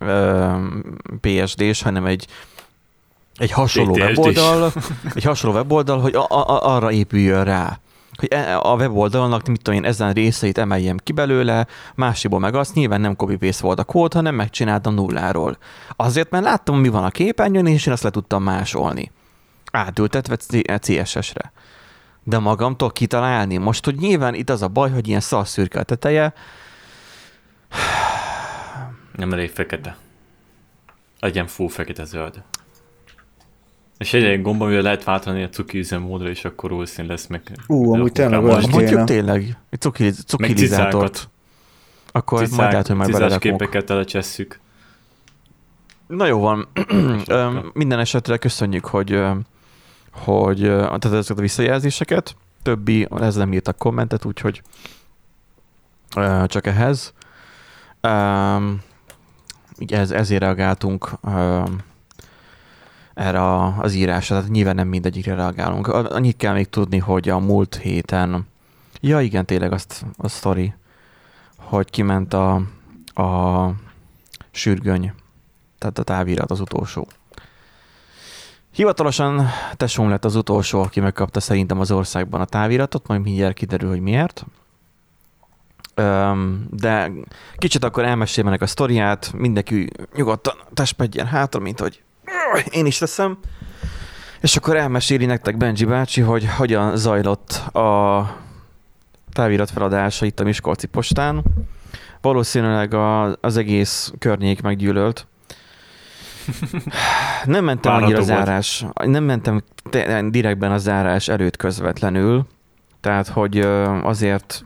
[1.20, 2.26] PSD-s, hanem egy,
[3.36, 4.72] egy hasonló weboldal,
[5.14, 7.78] egy hasonló weboldal, hogy a, a, arra épüljön rá.
[8.22, 12.74] Hogy e- a weboldalnak, mit tudom én, ezen részeit emeljem ki belőle, másikból meg azt,
[12.74, 15.58] nyilván nem copy volt a kód, hanem megcsináltam nulláról.
[15.96, 19.11] Azért, mert láttam, mi van a képernyőn, és én azt le tudtam másolni.
[19.72, 20.37] Átültetve
[20.78, 21.52] CSS-re.
[22.22, 23.56] De magamtól kitalálni.
[23.56, 26.35] Most, hogy nyilván itt az a baj, hogy ilyen szarszürke a teteje,
[29.16, 29.96] Nem elég fekete.
[31.20, 32.42] Legyen full fekete-zöld.
[34.02, 37.42] És egy egy gomb, amivel lehet váltani a cuki üzemmódra, és akkor rózszín lesz meg.
[37.66, 39.04] Ú, amúgy tényleg olyan mondjuk kéne.
[39.04, 41.28] tényleg, egy cukiliz, cukilizátort.
[42.12, 43.50] Akkor majd Cicák, lehet, hogy majd cicás belerakom.
[43.50, 44.60] képeket telecsesszük.
[46.06, 46.68] Na jó van.
[47.72, 49.22] Minden esetre köszönjük, hogy,
[50.10, 52.36] hogy tehát ezeket a visszajelzéseket.
[52.62, 54.62] Többi, ez nem írtak kommentet, úgyhogy
[56.46, 57.12] csak ehhez.
[59.78, 61.10] Így ez, ezért reagáltunk
[63.14, 65.87] erre az írásra, tehát nyilván nem mindegyikre reagálunk.
[65.88, 68.46] Annyit kell még tudni, hogy a múlt héten,
[69.01, 70.75] ja igen, tényleg azt a sztori,
[71.57, 72.55] hogy kiment a,
[73.14, 73.70] a
[74.51, 75.12] sürgöny
[75.79, 77.09] tehát a távirat az utolsó.
[78.70, 83.88] Hivatalosan tesóm lett az utolsó, aki megkapta szerintem az országban a táviratot, majd mindjárt kiderül,
[83.88, 84.44] hogy miért.
[86.70, 87.11] De
[87.57, 92.03] kicsit akkor elmesélem ennek a sztoriát, mindenki nyugodtan testpedjen hátra, mint hogy
[92.70, 93.38] én is teszem.
[94.40, 98.26] És akkor elmeséli nektek Benji bácsi, hogy hogyan zajlott a
[99.33, 101.42] távirat feladása itt a Miskolci postán.
[102.20, 105.26] Valószínűleg a, az egész környék meggyűlölt.
[107.44, 108.44] Nem mentem Várható annyira volt.
[108.44, 112.46] zárás, nem mentem te- direktben a zárás előtt közvetlenül,
[113.00, 113.59] tehát hogy
[114.02, 114.64] azért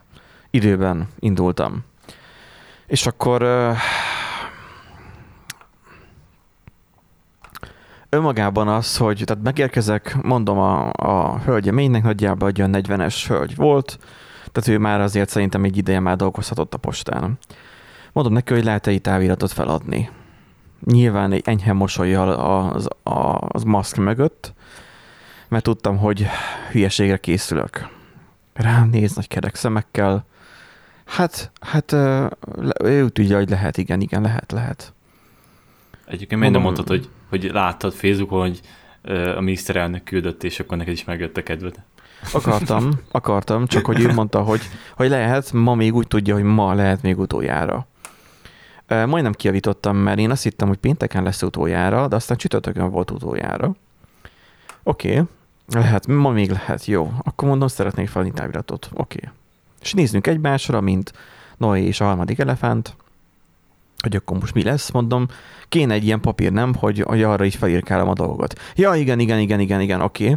[0.51, 1.85] időben indultam.
[2.87, 3.43] És akkor
[8.17, 13.99] önmagában az, hogy tehát megérkezek, mondom a, a hölgyeménynek, nagyjából egy olyan 40-es hölgy volt,
[14.53, 17.39] tehát ő már azért szerintem egy ideje már dolgozhatott a postán.
[18.13, 20.11] Mondom neki, hogy lehet-e itt táviratot feladni.
[20.85, 22.89] Nyilván egy enyhe mosolyjal az,
[23.49, 24.53] az maszk mögött,
[25.49, 26.27] mert tudtam, hogy
[26.71, 27.89] hülyeségre készülök.
[28.53, 30.25] Rám néz nagy kerek szemekkel.
[31.05, 31.93] Hát, hát
[32.85, 34.93] ő tudja, hogy lehet, igen, igen, lehet, lehet.
[36.07, 38.61] Egyébként miért nem mondtad, hogy, hogy láttad Facebookon, hogy
[39.37, 41.75] a miniszterelnök küldött, és akkor neked is megjött a kedved?
[42.33, 44.61] Akartam, akartam, csak hogy ő mondta, hogy,
[44.97, 47.87] hogy lehet, ma még úgy tudja, hogy ma lehet még utoljára.
[48.87, 53.75] Majdnem kiavítottam, mert én azt hittem, hogy pénteken lesz utoljára, de aztán csütörtökön volt utoljára.
[54.83, 55.25] Oké, okay.
[55.83, 57.13] lehet, ma még lehet, jó.
[57.23, 58.89] Akkor mondom, szeretnék felni táviratot.
[58.93, 59.19] Oké.
[59.19, 59.31] Okay.
[59.81, 61.13] És nézzünk egymásra, mint
[61.57, 62.97] Noé és a harmadik elefánt,
[64.07, 65.27] hogy akkor most mi lesz, mondom,
[65.69, 68.61] kéne egy ilyen papír, nem, hogy, hogy arra is felírkálom a dolgot.
[68.75, 70.25] Ja, igen, igen, igen, igen, igen, oké.
[70.25, 70.37] Okay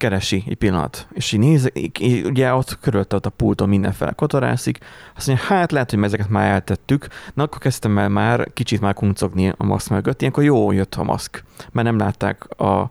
[0.00, 4.12] keresi egy pillanat, és így néz, így- így ugye ott körülte ott a pulton mindenfele
[4.12, 4.78] kotorászik,
[5.16, 8.94] azt mondja, hát lehet, hogy ezeket már eltettük, na akkor kezdtem el már kicsit már
[8.94, 12.90] kuncogni a maszk mögött, ilyenkor jó jött a maszk, mert nem látták a,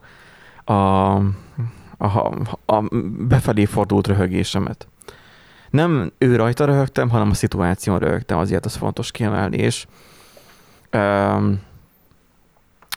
[0.64, 1.16] a,
[1.98, 2.84] a, a
[3.28, 4.88] befelé fordult röhögésemet.
[5.70, 9.86] Nem ő rajta röhögtem, hanem a szituáción röhögtem, azért az fontos kiemelni, és
[10.94, 11.68] um,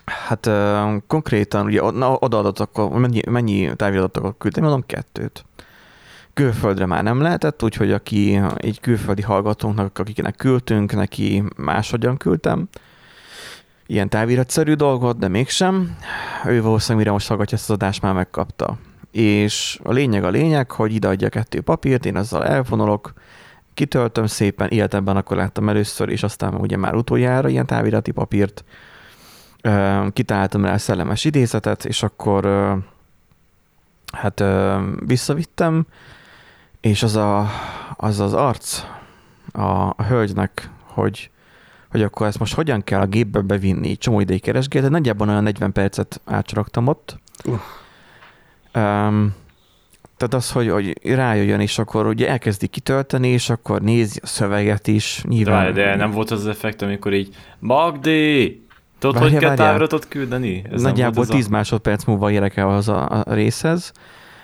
[0.05, 5.45] Hát uh, konkrétan ugye od- na, odaadott akkor, mennyi, mennyi táviratokat küldtem, mondom kettőt.
[6.33, 12.67] Külföldre már nem lehetett, úgyhogy aki egy külföldi hallgatónknak, akiknek küldtünk, neki máshogyan küldtem.
[13.85, 15.97] Ilyen táviratszerű dolgot, de mégsem.
[16.45, 18.77] Ő valószínűleg mire most hallgatja ezt az adást, már megkapta.
[19.11, 23.13] És a lényeg a lényeg, hogy ideadja kettő papírt, én azzal elvonulok,
[23.73, 28.63] kitöltöm szépen, életemben akkor láttam először, és aztán ugye már utoljára ilyen távirati papírt,
[30.13, 32.45] kitaláltam rá szellemes idézetet, és akkor
[34.11, 34.43] hát
[35.05, 35.85] visszavittem,
[36.81, 37.49] és az a,
[37.95, 38.83] az, az arc
[39.51, 39.61] a,
[39.95, 41.29] a hölgynek, hogy,
[41.91, 45.43] hogy akkor ezt most hogyan kell a gépbe bevinni, csomó ideig keresgélt, de nagyjából olyan
[45.43, 47.19] 40 percet átcsaraktam ott.
[47.45, 47.59] Uh.
[48.75, 49.33] Um,
[50.23, 54.87] tehát az, hogy, hogy rájöjjön, és akkor ugye elkezdi kitölteni, és akkor nézi a szöveget
[54.87, 55.21] is.
[55.23, 58.61] De, Nyilván, várj, de nem volt az az effekt, amikor így Magdi!
[58.99, 59.67] Tudod, Várjál, hogy kell várjál.
[59.67, 60.63] táviratot küldeni?
[60.71, 63.91] Ez Nagyjából volt az 10 másodperc múlva érek el az a, a részhez,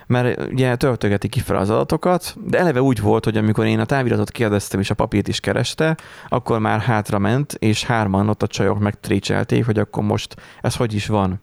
[0.07, 3.85] mert ugye töltögeti ki fel az adatokat, de eleve úgy volt, hogy amikor én a
[3.85, 8.47] táviratot kérdeztem, és a papírt is kereste, akkor már hátra ment, és hárman ott a
[8.47, 11.41] csajok megtrécselték, hogy akkor most ez hogy is van,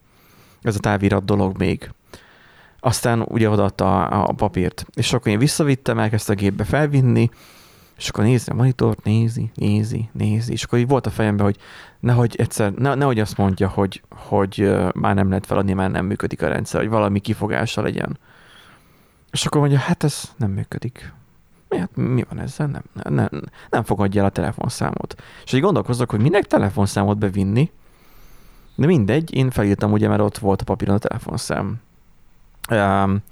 [0.62, 1.90] ez a távirat dolog még.
[2.80, 4.86] Aztán ugye odaadta a, a papírt.
[4.94, 7.30] És akkor én visszavittem, elkezdte a gépbe felvinni,
[7.96, 11.56] és akkor nézi a monitort, nézi, nézi, nézi, és akkor így volt a fejemben, hogy
[12.00, 16.42] nehogy egyszer, ne, nehogy azt mondja, hogy, hogy már nem lehet feladni, már nem működik
[16.42, 18.18] a rendszer, hogy valami kifogása legyen.
[19.30, 21.12] És akkor mondja, hát ez nem működik.
[21.68, 22.66] Mi, hát mi van ezzel?
[22.66, 25.22] Nem, nem, nem, nem fogadja el a telefonszámot.
[25.44, 27.70] És így gondolkozok, hogy minek telefonszámot bevinni,
[28.74, 31.80] de mindegy, én felírtam ugye, mert ott volt a papíron a telefonszám.
[32.70, 33.22] Um,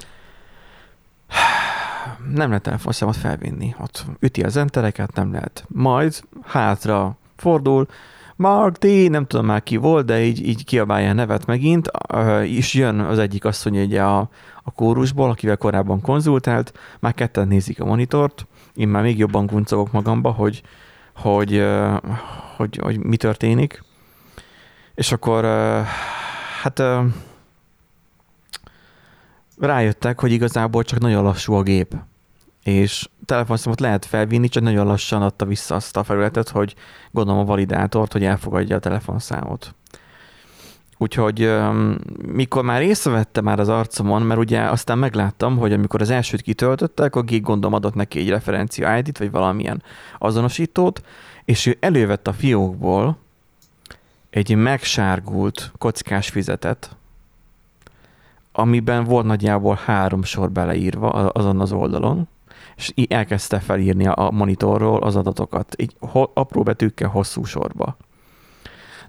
[2.35, 3.75] nem lehet telefonszámot felvinni.
[3.81, 5.65] Ott üti az entereket, nem lehet.
[5.69, 7.87] Majd hátra fordul,
[8.37, 11.91] Mark D, nem tudom már ki volt, de így, így kiabálja a nevet megint,
[12.43, 14.29] és jön az egyik asszony ugye a,
[14.63, 19.93] a kórusból, akivel korábban konzultált, már ketten nézik a monitort, én már még jobban kuncogok
[19.93, 20.63] magamba, hogy,
[21.15, 22.01] hogy, hogy,
[22.57, 23.83] hogy, hogy mi történik.
[24.95, 25.45] És akkor
[26.63, 26.83] hát
[29.59, 31.95] rájöttek, hogy igazából csak nagyon lassú a gép.
[32.63, 36.75] És telefonszámot lehet felvinni, csak nagyon lassan adta vissza azt a felületet, hogy
[37.11, 39.75] gondolom a validátort, hogy elfogadja a telefonszámot.
[40.99, 41.53] Úgyhogy
[42.27, 47.07] mikor már észrevette már az arcomon, mert ugye aztán megláttam, hogy amikor az elsőt kitöltöttek,
[47.07, 49.83] akkor gig gondolom adott neki egy referencia ID-t, vagy valamilyen
[50.19, 51.05] azonosítót,
[51.45, 53.19] és ő elővett a fiókból
[54.31, 56.97] egy megsárgult kockás fizetet,
[58.57, 62.29] amiben volt nagyjából három sor beleírva azon az oldalon,
[62.77, 65.97] és elkezdte felírni a monitorról az adatokat, így
[66.35, 67.97] apró betűkkel hosszú sorba.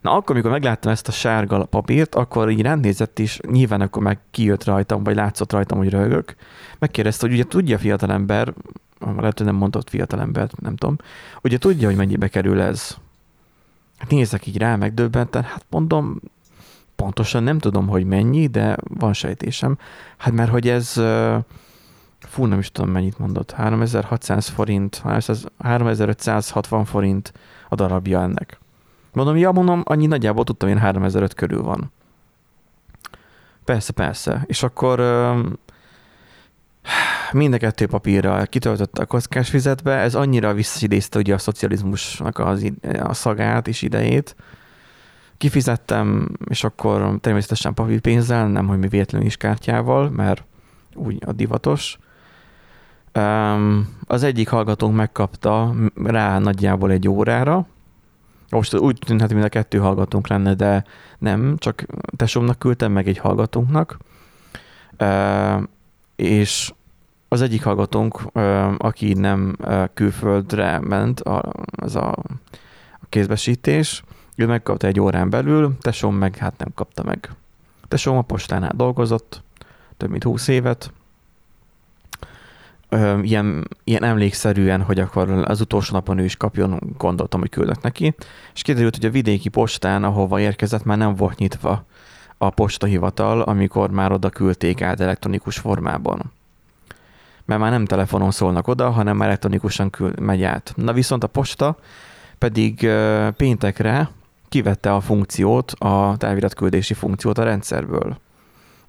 [0.02, 4.20] Na akkor, amikor megláttam ezt a sárga papírt, akkor így rendnézett is, nyilván akkor meg
[4.32, 6.36] kijött rajtam, vagy látszott rajtam, hogy röhögök.
[6.80, 8.54] Megkérdezte, hogy ugye tudja fiatalember,
[9.18, 10.98] lehet, hogy nem mondott fiatalember, nem tudom,
[11.44, 12.98] ugye tudja, hogy mennyibe kerül ez.
[13.98, 16.20] Hát nézek így rá, megdöbbenten, hát mondom,
[16.96, 19.78] pontosan nem tudom, hogy mennyi, de van sejtésem.
[20.18, 20.94] Hát mert hogy ez,
[22.20, 25.02] fú, nem is tudom mennyit mondott, 3600 forint,
[25.58, 27.34] 3560 forint
[27.70, 28.60] a darabja ennek.
[29.14, 31.92] Mondom, ja, mondom, annyi nagyjából tudtam, én 3005 körül van.
[33.66, 34.44] Persze, persze.
[34.46, 35.00] És akkor
[37.32, 42.72] mind a kettő papírra kitöltötte a kockás fizetbe, ez annyira visszidézte ugye a szocializmusnak az,
[43.00, 44.36] a szagát és idejét.
[45.38, 50.44] Kifizettem, és akkor természetesen papírpénzzel, nem hogy mi véletlenül is kártyával, mert
[50.94, 51.98] úgy a divatos.
[54.06, 57.68] Az egyik hallgatónk megkapta rá nagyjából egy órára,
[58.50, 60.84] most úgy tűnhet, mint a kettő hallgatónk lenne, de
[61.18, 63.98] nem, csak tesómnak küldtem meg egy hallgatónknak,
[66.16, 66.74] és
[67.28, 68.22] az egyik hallgatónk,
[68.78, 69.56] aki nem
[69.94, 71.20] külföldre ment,
[71.76, 72.16] az a,
[73.10, 74.04] kézbesítés,
[74.36, 77.30] ő megkapta egy órán belül, tesom meg hát nem kapta meg.
[77.88, 79.44] Tesom a postánál dolgozott,
[79.98, 80.92] több mint húsz évet,
[83.22, 88.16] ilyen, ilyen emlékszerűen, hogy akkor az utolsó napon ő is kapjon, gondoltam, hogy küldök neki,
[88.54, 91.86] és kiderült, hogy a vidéki postán, ahova érkezett, már nem volt nyitva
[92.38, 96.32] a postahivatal, amikor már oda küldték át elektronikus formában.
[97.46, 100.74] Mert már nem telefonon szólnak oda, hanem elektronikusan küld, megy át.
[100.76, 101.78] Na viszont a posta
[102.38, 102.90] pedig
[103.38, 104.10] péntekre
[104.50, 108.18] kivette a funkciót, a táviratküldési funkciót a rendszerből.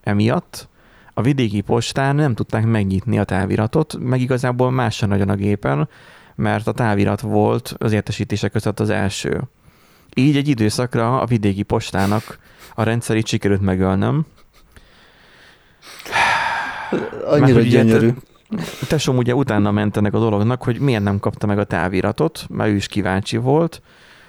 [0.01, 0.69] Emiatt
[1.15, 5.89] a vidéki postán nem tudták megnyitni a táviratot, meg igazából más sem nagyon a gépen,
[6.35, 9.43] mert a távirat volt az értesítések között az első.
[10.15, 12.39] Így egy időszakra a vidéki postának
[12.75, 14.27] a rendszerét sikerült megölnöm.
[17.31, 18.11] Annyira mert, gyönyörű.
[18.89, 22.75] Tesóm ugye utána mentenek a dolognak, hogy miért nem kapta meg a táviratot, mert ő
[22.75, 23.83] is kíváncsi volt,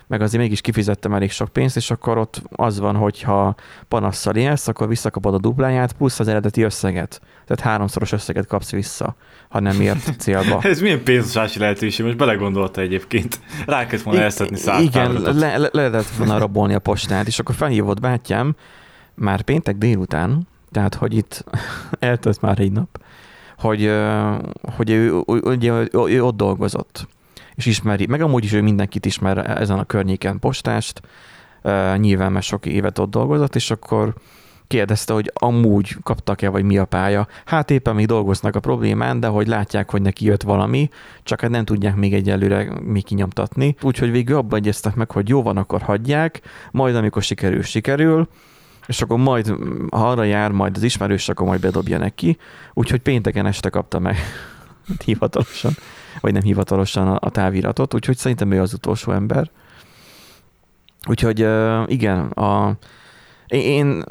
[0.07, 3.55] meg azért mégis kifizettem elég sok pénzt, és akkor ott az van, hogy ha
[3.87, 7.21] panasszal élsz, akkor visszakapod a dupláját, plusz az eredeti összeget.
[7.45, 9.15] Tehát háromszoros összeget kapsz vissza,
[9.49, 10.59] ha nem ért célba.
[10.61, 13.39] Ez milyen pénzosási lehetőség, most belegondolta egyébként.
[13.65, 17.39] Rá kellett volna elszedni száz Igen, le, le, le, lehetett volna rabolni a postát, és
[17.39, 18.55] akkor felhívott bátyám
[19.13, 21.43] már péntek délután, tehát hogy itt
[21.99, 23.01] eltölt már egy nap,
[23.57, 23.91] hogy,
[24.75, 27.07] hogy ő, ugye, ő, ő ott dolgozott
[27.57, 31.01] és ismeri, meg amúgy is ő mindenkit ismer ezen a környéken postást,
[31.95, 34.13] nyilván már sok évet ott dolgozott, és akkor
[34.67, 37.27] kérdezte, hogy amúgy kaptak-e, vagy mi a pálya.
[37.45, 40.89] Hát éppen még dolgoznak a problémán, de hogy látják, hogy neki jött valami,
[41.23, 43.75] csak hát nem tudják még egyelőre még kinyomtatni.
[43.81, 46.41] Úgyhogy végül abban egyeztek meg, hogy jó van, akkor hagyják,
[46.71, 48.27] majd amikor sikerül, sikerül,
[48.87, 49.53] és akkor majd,
[49.91, 52.37] ha arra jár majd az ismerős, akkor majd bedobja neki.
[52.73, 54.17] Úgyhogy pénteken este kapta meg
[55.05, 55.71] hivatalosan
[56.19, 59.49] vagy nem hivatalosan a, a táviratot, úgyhogy szerintem ő az utolsó ember.
[61.07, 61.47] Úgyhogy
[61.87, 62.77] igen, a,
[63.47, 64.03] Én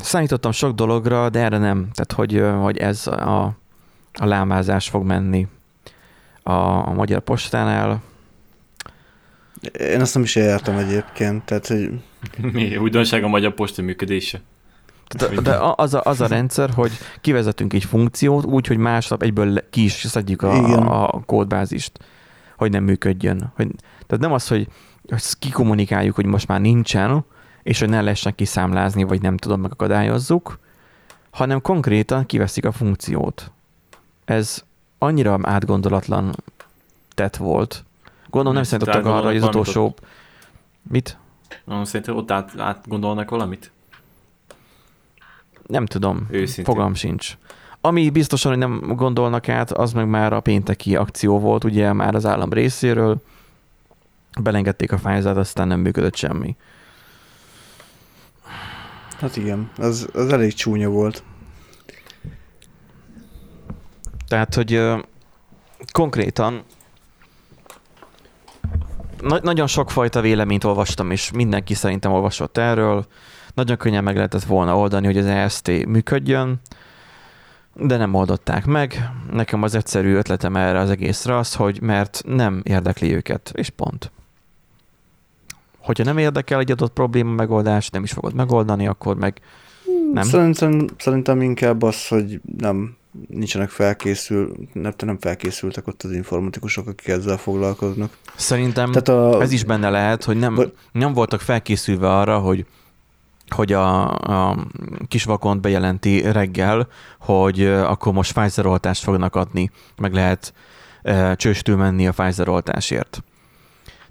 [0.00, 1.88] számítottam sok dologra, de erre nem.
[1.92, 3.44] Tehát, hogy, hogy ez a,
[4.12, 5.46] a lámázás fog menni
[6.42, 6.52] a,
[6.88, 8.02] a Magyar Postánál.
[9.78, 11.90] Én azt nem is értem egyébként, tehát, hogy...
[12.52, 12.76] Mi?
[12.76, 14.40] Újdonság a Magyar Posta működése?
[15.16, 19.70] De, de az, a, az a rendszer, hogy kivezetünk egy funkciót úgy, hogy másnap egyből
[19.70, 21.92] ki is szedjük a, a kódbázist,
[22.56, 23.52] hogy nem működjön.
[23.56, 23.68] Hogy,
[24.06, 24.68] tehát nem az, hogy,
[25.08, 27.24] hogy kikommunikáljuk, hogy most már nincsen,
[27.62, 30.58] és hogy ne lehessen kiszámlázni, vagy nem tudom, megakadályozzuk,
[31.30, 33.50] hanem konkrétan kiveszik a funkciót.
[34.24, 34.64] Ez
[34.98, 36.34] annyira átgondolatlan
[37.14, 37.84] tett volt.
[38.30, 39.94] Gondolom nem számítottak arra, hogy az utolsó...
[40.82, 41.18] Mit?
[41.64, 43.72] Nem, szerintem ott át, átgondolnak valamit?
[45.66, 46.26] Nem tudom.
[46.30, 46.64] Őszintén.
[46.74, 47.36] Fogalm sincs.
[47.80, 52.14] Ami biztosan, hogy nem gondolnak át, az meg már a pénteki akció volt, ugye már
[52.14, 53.22] az állam részéről.
[54.42, 56.56] Belengedték a fájzát, aztán nem működött semmi.
[59.20, 61.22] Hát igen, az, az elég csúnya volt.
[64.28, 64.98] Tehát, hogy uh,
[65.92, 66.62] konkrétan
[69.20, 73.06] na- nagyon sokfajta véleményt olvastam, és mindenki szerintem olvasott erről.
[73.54, 76.60] Nagyon könnyen meg lehetett volna oldani, hogy az EST működjön,
[77.74, 79.10] de nem oldották meg.
[79.32, 84.10] Nekem az egyszerű ötletem erre az egészre az, hogy mert nem érdekli őket, és pont.
[85.78, 89.40] Hogyha nem érdekel egy adott probléma megoldás, nem is fogod megoldani, akkor meg
[90.12, 90.24] nem.
[90.24, 92.96] Szerintem, szerintem inkább az, hogy nem
[93.28, 98.16] nincsenek felkészül, nem, nem felkészültek ott az informatikusok, akik ezzel foglalkoznak.
[98.36, 99.42] Szerintem Tehát a...
[99.42, 102.66] ez is benne lehet, hogy nem, nem voltak felkészülve arra, hogy
[103.48, 104.10] hogy a,
[104.50, 104.56] a
[105.08, 110.54] kisvakont bejelenti reggel, hogy akkor most Pfizer oltást fognak adni, meg lehet
[111.02, 113.22] e, csőstül menni a Pfizer oltásért.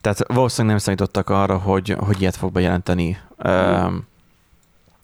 [0.02, 3.84] Tehát valószínűleg nem számítottak arra, hogy, hogy ilyet fog bejelenteni e,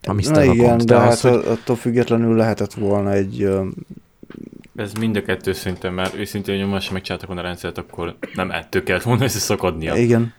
[0.02, 0.30] a Mr.
[0.30, 1.44] Na igen, de, de hát az, hogy...
[1.46, 3.48] attól függetlenül lehetett volna egy...
[4.76, 8.82] Ez mind a kettő szerintem, mert őszintén nyomás megcsináltak volna a rendszert, akkor nem ettől
[8.82, 9.96] kellett volna összeszakadnia.
[9.96, 10.34] Igen.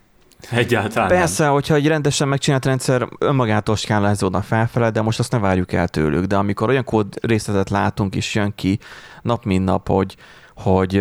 [0.49, 1.53] Egyáltalán Persze, nem.
[1.53, 6.25] hogyha egy rendesen megcsinált rendszer önmagától skálázódna felfele, de most azt ne várjuk el tőlük.
[6.25, 8.79] De amikor olyan kód részletet látunk, és jön ki
[9.21, 10.15] nap mint nap, hogy,
[10.55, 10.97] hogy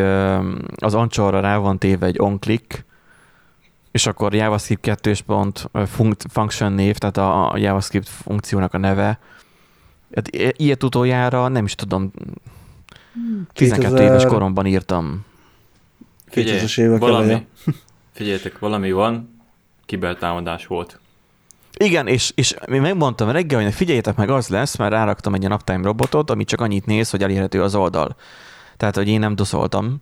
[0.77, 2.85] az ancsorra rá van téve egy on-click,
[3.91, 5.69] és akkor JavaScript 2 pont
[6.29, 9.19] function név, tehát a JavaScript funkciónak a neve.
[10.15, 12.13] Hát ilyet utoljára nem is tudom,
[13.53, 14.03] 12 2000...
[14.03, 15.25] éves koromban írtam.
[16.27, 17.47] Figyelj, valami,
[18.13, 19.41] figyeljetek, valami van,
[19.87, 20.99] kibertámadás volt.
[21.79, 25.53] Igen, és, és én megmondtam reggel, hogy figyeljetek meg, az lesz, mert ráraktam egy ilyen
[25.53, 28.17] uptime robotot, ami csak annyit néz, hogy elérhető az oldal.
[28.77, 29.99] Tehát, hogy én nem doszoltam.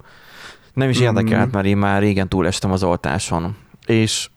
[0.73, 1.03] Nem is mm.
[1.03, 3.57] érdekelt, mert én már régen túlestem az oltáson
[3.89, 4.29] és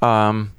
[0.00, 0.50] um,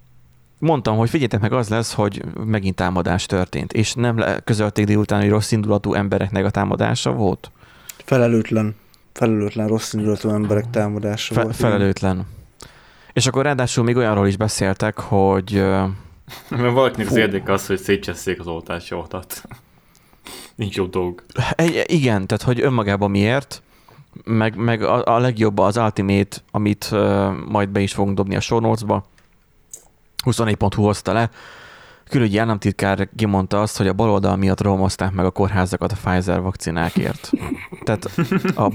[0.59, 5.19] mondtam, hogy figyeljetek meg, az lesz, hogy megint támadás történt, és nem le- közölték délután,
[5.21, 7.51] hogy rossz indulatú embereknek a támadása volt?
[8.05, 8.75] Felelőtlen.
[9.13, 11.55] Felelőtlen rossz indulatú emberek támadása Fe- volt.
[11.55, 12.13] Felelőtlen.
[12.13, 12.27] Igen.
[13.13, 15.53] És akkor ráadásul még olyanról is beszéltek, hogy...
[16.49, 19.43] Mert valakinek az érdeke az, hogy szétcseszék az oltásoltat.
[20.55, 21.23] Nincs jó dolg.
[21.55, 23.61] Egy, igen, tehát hogy önmagában miért,
[24.23, 28.39] meg, meg a, a legjobb az Ultimate, amit uh, majd be is fogunk dobni a
[28.39, 29.03] show notes-ba.
[30.25, 31.29] 24.hu hozta le.
[32.09, 37.31] Külügyi államtitkár kimondta azt, hogy a baloldal miatt romozták meg a kórházakat a Pfizer vakcinákért.
[37.83, 38.05] Tehát
[38.55, 38.71] a,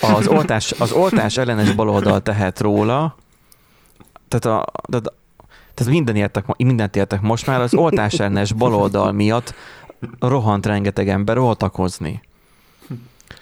[0.00, 3.16] az, oltás, az oltás ellenes baloldal tehet róla,
[4.38, 5.12] tehát, a, tehát,
[5.74, 9.54] tehát minden értek, mindent értek most már, az oltás ellenes baloldal miatt
[10.18, 12.20] rohant rengeteg ember oltakozni.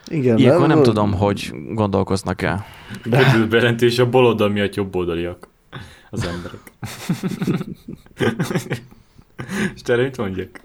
[0.09, 2.65] Igen, Ilyenkor nem tudom, hogy gondolkoznak el.
[3.05, 3.47] De...
[3.51, 5.49] bejelentés a baloldal miatt jobboldaliak
[6.11, 6.73] az emberek.
[9.75, 10.61] És te mit mondjak?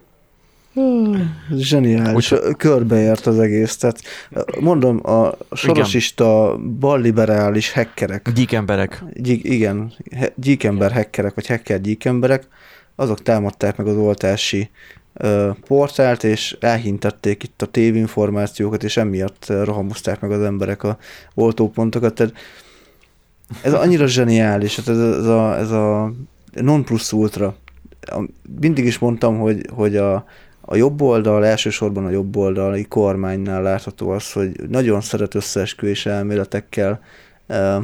[1.52, 2.56] Zseniális, Úgy...
[2.58, 3.78] körbeért az egész.
[3.78, 4.02] Tehát
[4.60, 8.32] mondom, a sorosista, balliberális hackerek.
[8.32, 9.04] Gyíkemberek.
[9.14, 9.94] Gyík, igen,
[10.36, 12.48] gyíkember hackerek, vagy hacker gyíkemberek,
[12.96, 14.70] azok támadták meg az oltási
[15.68, 20.98] portált, és elhintették itt a tévinformációkat, és emiatt rohamozták meg az emberek a
[21.34, 22.14] oltópontokat.
[22.14, 22.34] Tehát
[23.62, 26.14] ez annyira zseniális, hát ez, ez, a, ez a
[26.54, 27.56] non plus ultra.
[28.60, 30.26] Mindig is mondtam, hogy, hogy a,
[30.66, 37.00] a jobb oldal, elsősorban a jobb oldali kormánynál látható az, hogy nagyon szeret összeesküvés elméletekkel
[37.48, 37.82] e,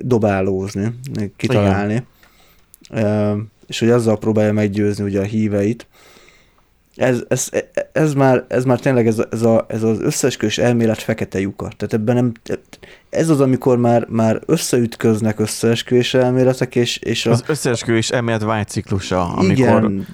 [0.00, 0.94] dobálózni,
[1.36, 2.06] kitalálni.
[2.90, 3.34] E,
[3.66, 5.86] és hogy azzal próbálja meggyőzni ugye a híveit,
[6.98, 7.48] ez, ez,
[7.92, 11.68] ez, már, ez már tényleg ez, ez, a, ez az összeesküvés elmélet fekete lyuka.
[11.76, 12.32] Tehát ebben nem,
[13.10, 17.30] ez az, amikor már, már összeütköznek összeesküvés elméletek, és, és a...
[17.30, 20.06] Az összeesküvés elmélet vágyciklusa, amikor igen,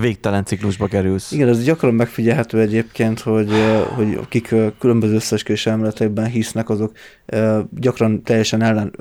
[0.00, 1.32] végtelen ciklusba kerülsz.
[1.32, 3.50] Igen, ez gyakran megfigyelhető egyébként, hogy,
[3.94, 6.92] hogy akik különböző összeesküvés elméletekben hisznek, azok
[7.70, 8.96] gyakran teljesen ellen,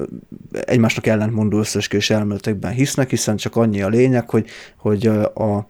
[0.65, 5.67] egymásnak ellentmondó összeesküvés elméletekben hisznek, hiszen csak annyi a lényeg, hogy, hogy a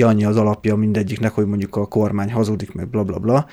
[0.00, 3.46] annyi az alapja mindegyiknek, hogy mondjuk a kormány hazudik, meg bla bla bla,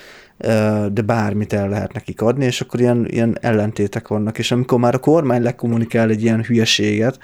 [0.89, 4.93] de bármit el lehet nekik adni, és akkor ilyen, ilyen ellentétek vannak, és amikor már
[4.93, 7.19] a kormány lekommunikál egy ilyen hülyeséget,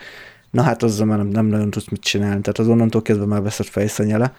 [0.51, 3.41] na hát azzal már nem, nem nagyon tudsz mit csinálni, tehát az onnantól kezdve már
[3.41, 4.33] veszed fejszenyele,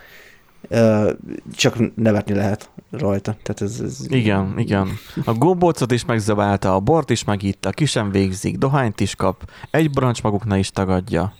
[1.53, 3.37] csak nevetni lehet rajta.
[3.43, 4.07] Tehát ez, ez...
[4.09, 4.89] Igen, igen.
[5.25, 9.91] A gombócot is megzabálta, a bort is megitta, ki sem végzik, dohányt is kap, egy
[9.91, 11.35] brancs magukna is tagadja.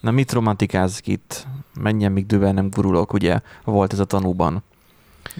[0.00, 1.46] Na mit romantikázik itt?
[1.80, 3.40] Menjen, míg dővel nem gurulok, ugye?
[3.64, 4.62] Volt ez a tanúban.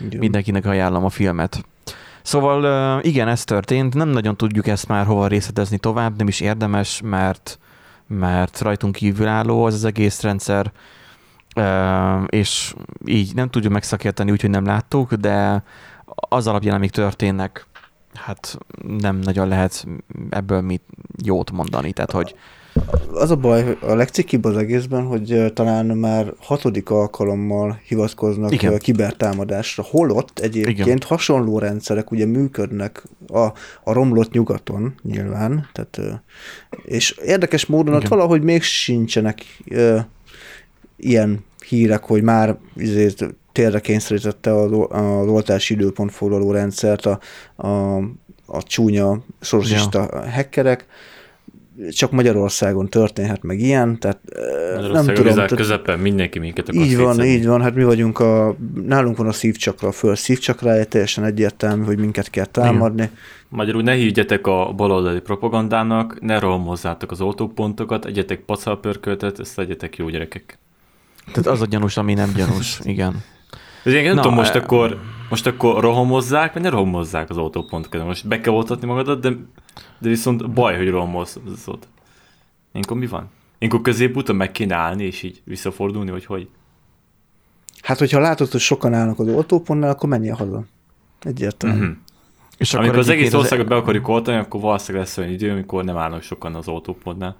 [0.04, 0.18] Igen.
[0.18, 1.64] Mindenkinek ajánlom a filmet.
[2.22, 7.00] Szóval igen, ez történt, nem nagyon tudjuk ezt már hova részletezni tovább, nem is érdemes,
[7.04, 7.58] mert,
[8.06, 10.72] mert rajtunk kívülálló az az egész rendszer,
[12.26, 12.74] és
[13.04, 15.62] így nem tudjuk megszakérteni, úgyhogy nem láttuk, de
[16.14, 17.66] az alapján, amik történnek,
[18.14, 18.58] hát
[18.98, 19.86] nem nagyon lehet
[20.30, 20.82] ebből mit
[21.22, 22.34] jót mondani, tehát hogy
[23.14, 28.78] az a baj, a legcikibb az egészben, hogy talán már hatodik alkalommal hivatkoznak Igen.
[28.78, 29.82] kibertámadásra.
[29.82, 30.98] Holott egyébként Igen.
[31.06, 33.46] hasonló rendszerek ugye működnek a,
[33.84, 36.22] a romlott nyugaton nyilván, tehát,
[36.84, 38.04] és érdekes módon Igen.
[38.04, 39.98] ott valahogy még sincsenek ö,
[40.96, 47.18] ilyen hírek, hogy már izért, térre kényszerítette az, az oltási időpont foglaló rendszert a,
[47.56, 47.96] a,
[48.46, 50.30] a csúnya sorosista ja.
[50.30, 50.86] hackerek,
[51.90, 54.18] csak Magyarországon történhet meg ilyen, tehát
[54.92, 55.34] nem tudom.
[55.34, 58.56] Tehát, közepen mindenki minket akar Így van, így van, hát mi vagyunk a,
[58.86, 63.02] nálunk van a szívcsakra, a föld szívcsakrája, teljesen egyértelmű, hogy minket kell támadni.
[63.02, 63.16] Igen.
[63.48, 70.08] Magyarul ne higgyetek a baloldali propagandának, ne rohamozzátok az oltópontokat, egyetek pacalpörköltet, ezt egyetek jó
[70.08, 70.58] gyerekek.
[71.32, 73.22] Tehát az a gyanús, ami nem gyanús, igen.
[73.84, 74.58] Ez én nem Na, tudom, most, e...
[74.58, 75.00] akkor,
[75.32, 78.04] most akkor rohamozzák, vagy ne rohamozzák az oltópontokat.
[78.04, 79.36] Most be kell oltatni magadat, de
[79.98, 81.88] de viszont baj, hogy romolszod.
[82.72, 83.30] Ilyenkor mi van?
[83.58, 86.48] Ilyenkor középúton meg kéne állni, és így visszafordulni, vagy hogy?
[87.82, 90.64] Hát, hogyha látod, hogy sokan állnak az oltópontnál, akkor menjél haza.
[91.22, 91.76] Egyértelmű.
[91.76, 91.92] Mm-hmm.
[92.58, 95.96] És amikor az egész országot be akarjuk oltani, akkor valószínűleg lesz olyan idő, amikor nem
[95.96, 97.36] állnak sokan az oltópontnál.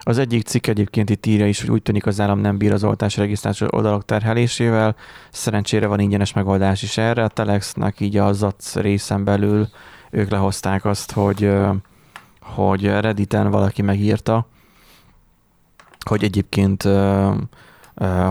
[0.00, 2.84] Az egyik cikk egyébként itt írja is, hogy úgy tűnik az állam nem bír az
[2.84, 4.96] oltás regisztrációs oldalak terhelésével.
[5.30, 7.22] Szerencsére van ingyenes megoldás is erre.
[7.22, 9.68] A Telexnek így a ZAC részen belül
[10.10, 11.52] ők lehozták azt, hogy,
[12.40, 14.46] hogy Redditen valaki megírta,
[16.08, 16.88] hogy egyébként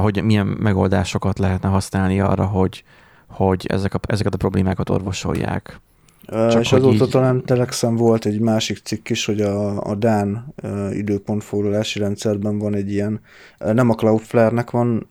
[0.01, 2.83] hogy milyen megoldásokat lehetne használni arra, hogy,
[3.27, 5.79] hogy ezek a, ezeket a problémákat orvosolják.
[6.27, 7.09] Csak és azóta így...
[7.09, 10.53] talán Telexen volt egy másik cikk is, hogy a, a Dán
[10.91, 13.21] időpontfoglalási rendszerben van egy ilyen,
[13.57, 15.07] nem a Cloudflare-nek van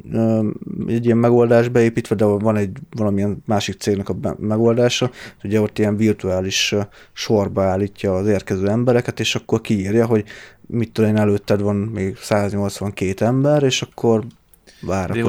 [0.87, 5.11] egy ilyen megoldás beépítve, de van egy valamilyen másik cégnek a megoldása,
[5.45, 6.75] ugye ott ilyen virtuális
[7.13, 10.25] sorba állítja az érkező embereket, és akkor kiírja, hogy
[10.67, 14.25] mit tudom én, előtted van még 182 ember, és akkor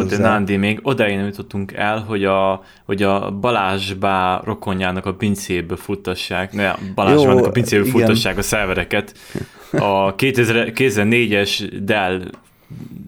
[0.07, 5.75] de Nándi, még odáig nem jutottunk el, hogy a, hogy a Balázsbá rokonjának a pincébe
[5.75, 7.99] futtassák, ne, Balázsbának a pincébe igen.
[7.99, 9.17] futtassák a szervereket.
[9.71, 12.21] A 2004-es Dell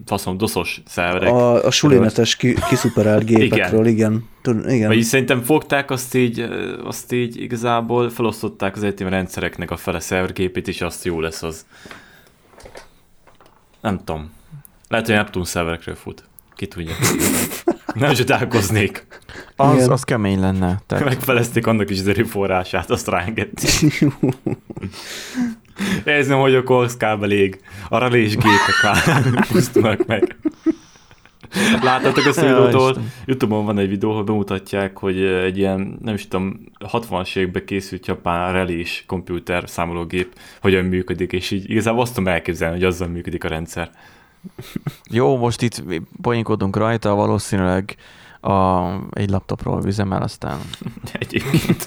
[0.06, 1.32] faszom, doszos szerverek.
[1.32, 4.28] A, a sulinetes ki, kiszuperált gépekről, igen.
[4.42, 4.70] igen.
[4.70, 4.88] igen.
[4.88, 6.46] Vagyis szerintem fogták azt így,
[6.84, 11.66] azt így igazából felosztották az egyetem rendszereknek a fele szervergépét, és azt jó lesz az.
[13.80, 14.32] Nem tudom.
[14.88, 16.24] Lehet, hogy Neptun szerverekről fut.
[16.60, 16.94] Ki tudja.
[17.94, 19.06] Nem csodálkoznék.
[19.56, 20.80] Az, az kemény lenne.
[20.86, 21.04] Tehát...
[21.04, 24.04] Megfelezték annak is az erőforrását, azt ráengedték.
[26.04, 27.60] Érzem, hogy a korszkába ég.
[27.88, 30.36] A relésgépek már pusztulnak meg.
[31.82, 32.96] Láttatok a videótól?
[33.26, 38.06] Youtube-on van egy videó, ahol bemutatják, hogy egy ilyen, nem is tudom, 60-as években készült
[38.06, 43.44] japán relés komputer számológép hogyan működik, és így igazából azt tudom elképzelni, hogy azzal működik
[43.44, 43.90] a rendszer.
[45.10, 45.82] Jó, most itt
[46.22, 47.96] poénkodunk rajta, valószínűleg
[48.40, 50.58] a, egy laptopról üzemel, aztán...
[51.12, 51.84] Egyébként.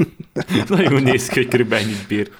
[0.70, 2.32] Nagyon néz ki, hogy körülbelül ennyit bír.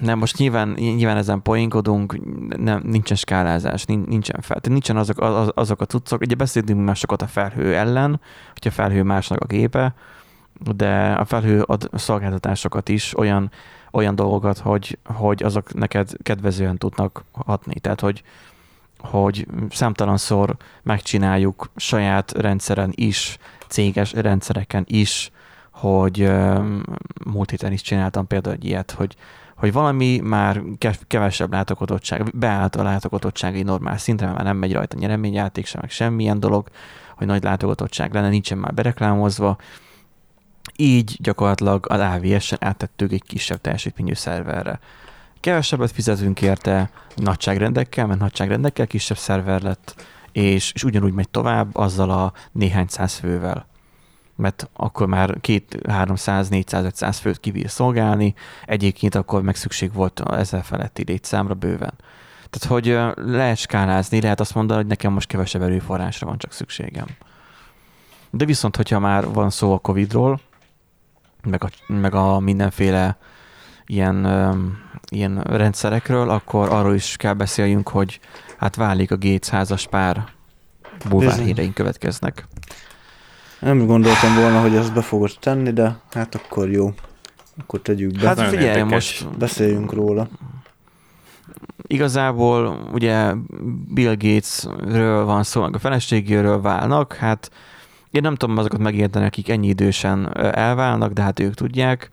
[0.00, 2.20] Nem, most nyilván, nyilván ezen poénkodunk,
[2.56, 4.60] nem, nincsen skálázás, nincsen fel.
[4.60, 8.20] Tehát nincsen azok, az, azok a cuccok, ugye beszéltünk már sokat a felhő ellen,
[8.52, 9.94] hogyha a felhő másnak a gépe,
[10.76, 13.50] de a felhő ad szolgáltatásokat is, olyan,
[13.92, 17.80] olyan dolgokat, hogy, hogy azok neked kedvezően tudnak hatni.
[17.80, 18.22] Tehát, hogy
[19.02, 23.38] hogy számtalanszor megcsináljuk saját rendszeren is,
[23.68, 25.30] céges rendszereken is,
[25.70, 26.30] hogy
[27.24, 29.16] múlt héten is csináltam például egy ilyet, hogy,
[29.56, 30.62] hogy valami már
[31.06, 35.90] kevesebb látogatottság, beállt a látogatottsági normál szintre, mert már nem megy rajta nyereményjáték sem, meg
[35.90, 36.68] semmilyen dolog,
[37.16, 39.56] hogy nagy látogatottság lenne, nincsen már bereklámozva.
[40.76, 44.80] Így gyakorlatilag az AVS-en áttettük egy kisebb teljesítményű szerverre.
[45.42, 52.10] Kevesebbet fizetünk érte nagyságrendekkel, mert nagyságrendekkel kisebb szerver lett, és, és ugyanúgy megy tovább azzal
[52.10, 53.70] a néhány száz fővel
[54.36, 58.34] mert akkor már két 300, 400, 500 főt kibír szolgálni,
[58.64, 61.94] egyébként akkor meg szükség volt ezzel feletti létszámra bőven.
[62.50, 67.06] Tehát, hogy lehet skálázni, lehet azt mondani, hogy nekem most kevesebb erőforrásra van csak szükségem.
[68.30, 70.40] De viszont, hogyha már van szó a Covid-ról,
[71.42, 73.16] meg a, meg a mindenféle
[73.86, 74.26] ilyen,
[75.12, 78.20] ilyen rendszerekről, akkor arról is kell beszéljünk, hogy
[78.58, 80.24] hát válik a Gates házas pár
[81.08, 82.46] bulvárhíreink következnek.
[83.60, 86.92] Nem gondoltam volna, hogy ezt be fogod tenni, de hát akkor jó.
[87.58, 88.26] Akkor tegyük be.
[88.26, 90.28] Hát figyelj, most beszéljünk róla.
[91.86, 93.32] Igazából ugye
[93.88, 97.50] Bill Gatesről van szó, meg a feleségéről válnak, hát
[98.10, 102.10] én nem tudom azokat megérteni, akik ennyi idősen elválnak, de hát ők tudják.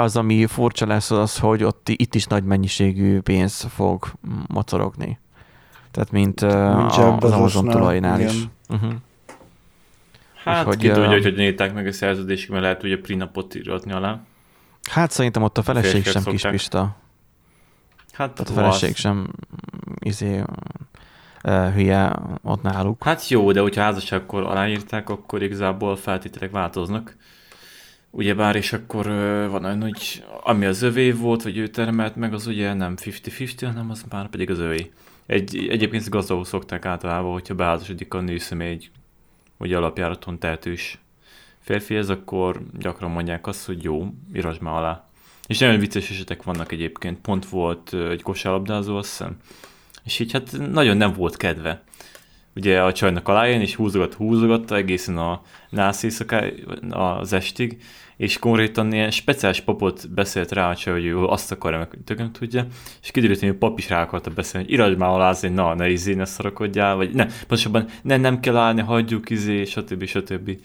[0.00, 4.12] Az, ami furcsa lesz, az, hogy ott itt is nagy mennyiségű pénz fog
[4.46, 5.18] mocorogni.
[5.90, 8.32] Tehát mint, mint az Amazon tulajnál is.
[8.68, 8.92] Uh-huh.
[10.44, 13.92] Hát hogy, ki tudja, hogy hogy írták meg a szerződésük, mert lehet ugye prinapot írni
[13.92, 14.20] alá.
[14.90, 16.96] Hát szerintem ott a feleség sem kis pista.
[18.12, 18.96] Hát Tehát a feleség az.
[18.96, 19.28] sem
[19.98, 20.42] izé,
[21.44, 23.04] uh, hülye ott náluk.
[23.04, 27.16] Hát jó, de hogyha házasságkor aláírták, akkor igazából feltételek változnak.
[28.10, 29.06] Ugyebár, és akkor
[29.50, 33.52] van olyan, hogy ami az övé volt, vagy ő termelt meg, az ugye nem 50-50,
[33.60, 34.90] hanem az már pedig az övé.
[35.26, 38.90] Egy, egyébként gazdagok szokták általában, hogyha beházasodik a nő személy egy
[39.56, 40.98] ugye alapjáraton tehetős
[41.88, 45.08] ez akkor gyakran mondják azt, hogy jó, írasd már alá.
[45.46, 47.20] És nagyon vicces esetek vannak egyébként.
[47.20, 49.36] Pont volt egy kosárlabdázó, azt hiszem.
[50.04, 51.82] És így hát nagyon nem volt kedve.
[52.54, 56.20] Ugye a csajnak alájön, és húzogat, húzogatta egészen a nász
[56.90, 57.82] az estig,
[58.16, 62.66] és konkrétan ilyen speciális papot beszélt rá, hogy ő azt akarja, meg tökéletesen tudja,
[63.02, 65.74] és kiderült, hogy a pap is rá akarta beszélni, hogy iradj már alá, hogy na,
[65.74, 70.04] ne izé, ne szarakodjál, vagy ne, pontosabban ne, nem kell állni, hagyjuk izé, stb.
[70.04, 70.56] stb.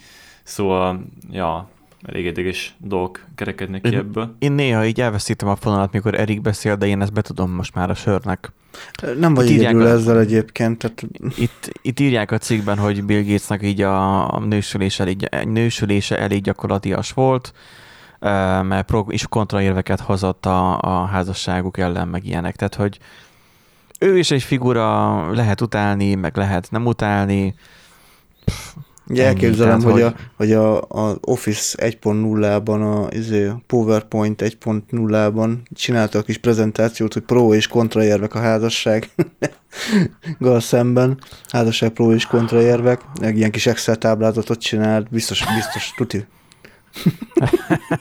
[0.44, 1.70] Szóval, ja,
[2.06, 4.36] elég érdekes dolgok kerekednek ki ebből.
[4.40, 7.90] Én néha így elveszítem a fonalat, mikor Erik beszél, de én ezt betudom most már
[7.90, 8.52] a sörnek.
[9.18, 10.78] Nem vagy egyedül ezzel egyébként.
[10.78, 11.04] Tehát...
[11.38, 17.12] Itt, itt írják a cikkben, hogy Bill Gatesnek így a nősülése elég, nősülése elég gyakorlatias
[17.12, 17.54] volt,
[18.62, 22.56] mert pro és kontraérveket hozott a, a házasságuk ellen, meg ilyenek.
[22.56, 23.00] Tehát, hogy
[24.00, 27.56] ő is egy figura, lehet utálni, meg lehet nem utálni.
[28.46, 28.74] Pff,
[29.08, 36.20] Ugye elképzelem, hogy, hogy, a, hogy a, a Office 1.0-ban, a izé, PowerPoint 1.0-ban csinálta
[36.20, 39.10] a kis prezentációt, hogy pro és kontraérvek a házasság
[40.40, 41.20] gal szemben.
[41.48, 43.02] Házasság pro és kontraérvek.
[43.22, 46.26] Meg ilyen kis Excel táblázatot csinált, biztos, biztos, tuti.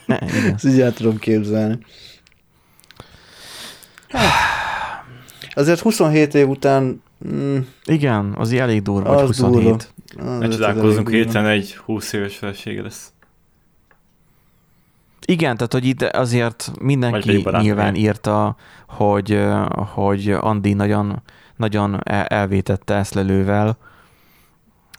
[0.54, 1.78] Ezt így el tudom képzelni.
[5.54, 7.02] Azért 27 év után...
[7.28, 9.62] Mm, Igen, az elég durva, az 27.
[9.62, 9.78] Durva.
[10.18, 13.12] Ah, ne csodálkozzunk, héten egy 20 éves felesége lesz.
[15.26, 18.56] Igen, tehát hogy itt azért mindenki nyilván írta,
[18.86, 21.22] hogy, hogy Andi nagyon,
[21.56, 23.76] nagyon elvétette ezt lelővel,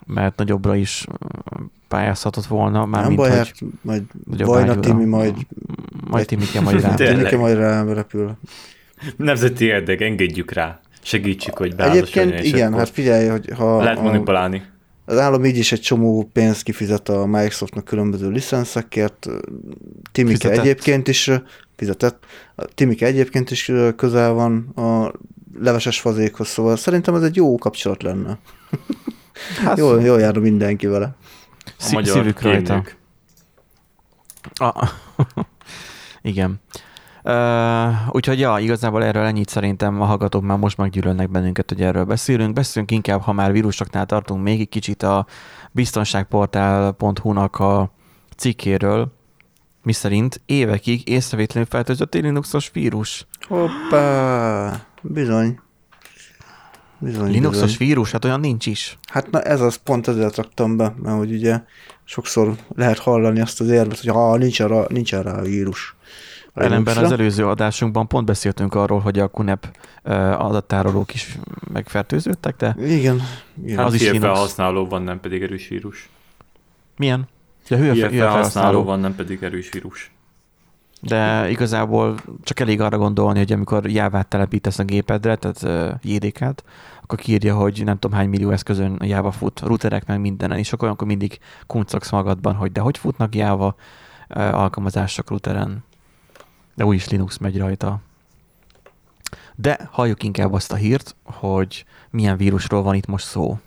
[0.05, 1.05] mert nagyobbra is
[1.87, 2.85] pályázhatott volna.
[2.85, 5.35] Már Nem baj, hogy hát majd Vajna Timi majd...
[6.07, 6.93] Majd Timike majd rá.
[6.93, 8.37] Timike majd rá repül.
[9.15, 10.79] Nemzeti érdek, engedjük rá.
[11.01, 13.83] Segítsük, hogy Egyébként igen, hát figyelj, hogy ha...
[13.83, 14.63] Lehet manipulálni.
[15.05, 19.27] Az állam így is egy csomó pénzt kifizet a Microsoftnak különböző licenszekért.
[20.11, 20.59] Timike fizetett.
[20.59, 21.31] egyébként is
[21.75, 22.25] fizetett.
[22.73, 25.11] Timike egyébként is közel van a
[25.59, 28.37] leveses fazékhoz, szóval szerintem ez egy jó kapcsolat lenne.
[29.63, 31.15] Hát, jól, jól jár mindenki vele.
[31.65, 32.83] A Szívük rajta.
[34.53, 34.89] Ah.
[36.21, 36.59] Igen.
[37.27, 42.03] Uh, úgyhogy ja, igazából erről ennyit szerintem a hallgatók már most meggyűlölnek bennünket, hogy erről
[42.03, 42.53] beszélünk.
[42.53, 45.25] Beszélünk inkább, ha már vírusoknál tartunk, még egy kicsit a
[45.71, 47.91] biztonságportál.hu-nak a
[48.37, 49.11] cikkéről,
[49.83, 53.27] miszerint évekig észrevétlenül feltöltött Linuxos vírus.
[53.47, 55.59] Hoppá, bizony.
[56.99, 57.87] Bizony, Linuxos bizony.
[57.87, 58.11] vírus?
[58.11, 58.97] Hát olyan nincs is.
[59.07, 61.61] Hát na ez az pont ezért raktam be, mert hogy ugye
[62.03, 65.95] sokszor lehet hallani azt az érvet, hogy ha nincs arra, nincs a vírus
[66.55, 69.67] Ellenben az előző adásunkban pont beszéltünk arról, hogy a QNAP
[70.03, 71.37] ö, adattárolók is
[71.73, 73.21] megfertőződtek, de Igen.
[73.63, 73.77] igen.
[73.77, 76.09] Hát Az is felhasználó van, nem pedig erős vírus.
[76.97, 77.27] milyen?
[77.67, 78.83] Ja, hülye, Hülye hülye felhasználó felhasználó.
[78.83, 80.11] van, nem pedig erős vírus.
[81.01, 86.63] De igazából csak elég arra gondolni, hogy amikor jávát telepítesz a gépedre, tehát uh, JDK-t,
[87.03, 90.83] akkor kiírja, hogy nem tudom hány millió eszközön Java fut, routerek meg mindenen, és akkor
[90.83, 93.75] olyankor mindig kuncogsz magadban, hogy de hogy futnak Java
[94.29, 95.83] uh, alkalmazások routeren.
[96.75, 97.99] De úgyis Linux megy rajta.
[99.55, 103.59] De halljuk inkább azt a hírt, hogy milyen vírusról van itt most szó.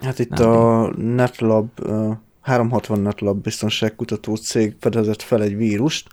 [0.00, 6.08] Hát itt Nem a NetLab, ö, 360 NetLab biztonságkutató cég fedezett fel egy vírust,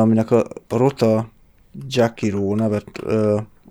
[0.00, 1.28] aminek a Rota
[1.88, 2.98] Jakiro nevet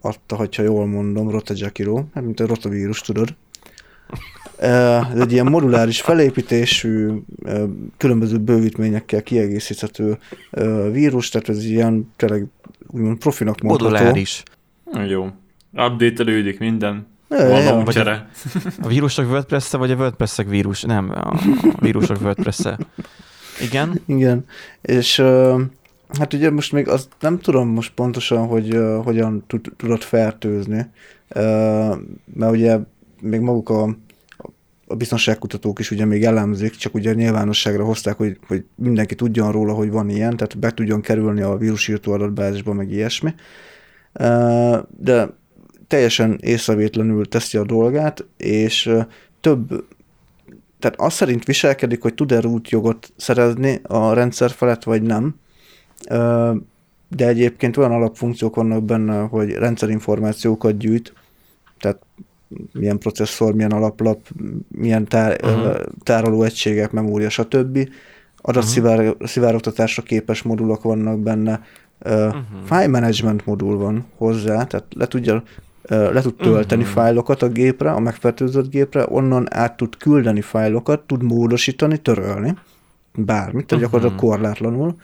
[0.02, 3.36] adta, hogyha jól mondom, Rota Jakiro, hát mint a rotavírus, tudod.
[4.62, 7.10] Ez egy ilyen moduláris felépítésű,
[7.98, 10.18] különböző bővítményekkel kiegészíthető
[10.92, 12.46] vírus, tehát ez ilyen tényleg
[12.88, 13.94] úgymond profinak mondható.
[13.94, 14.44] Moduláris.
[14.86, 15.28] Hm, Jó.
[15.74, 17.08] Update-elődik minden.
[17.28, 17.76] Van ja.
[17.76, 18.30] lomcsere.
[18.82, 20.82] A vírusok wordpress vagy a wordpress vírus?
[20.82, 21.34] Nem, a,
[21.74, 22.60] a vírusok wordpress
[23.62, 24.02] Igen.
[24.06, 24.46] Igen,
[24.82, 25.20] és
[26.20, 30.86] hát ugye most még azt nem tudom most pontosan, hogy hogyan tud, tudod fertőzni,
[32.34, 32.78] mert ugye
[33.22, 33.96] még maguk a,
[34.92, 39.74] a biztonságkutatók is ugye még elemzik, csak ugye nyilvánosságra hozták, hogy, hogy mindenki tudjon róla,
[39.74, 43.34] hogy van ilyen, tehát be tudjon kerülni a vírusírtó adatbázisba, meg ilyesmi.
[44.98, 45.30] De
[45.88, 48.92] teljesen észrevétlenül teszi a dolgát, és
[49.42, 49.86] több
[50.80, 55.36] tehát az szerint viselkedik, hogy tud-e jogot szerezni a rendszer felett, vagy nem.
[57.08, 61.14] De egyébként olyan alapfunkciók vannak benne, hogy rendszerinformációkat gyűjt,
[61.80, 62.02] tehát
[62.74, 64.20] milyen processzor, milyen alaplap,
[64.68, 65.76] milyen tár, uh-huh.
[66.04, 67.90] tároló egységek, memória, stb.
[68.42, 71.62] Adatszivárogtatásra képes modulok vannak benne,
[72.06, 72.64] uh, Mhm.
[72.66, 75.44] file management modul van hozzá, tehát le tudja
[75.90, 76.92] le tud tölteni Mhm.
[76.92, 82.54] fájlokat a gépre, a megfertőzött gépre, onnan át tud küldeni fájlokat, tud módosítani, törölni,
[83.16, 83.94] bármit, tehát Mhm.
[83.94, 84.96] gyakorlatilag korlátlanul,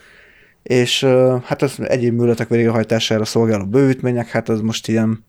[0.63, 1.03] és
[1.43, 5.23] hát az egyéb műletek végrehajtására szolgáló bővítmények, hát az most ilyen,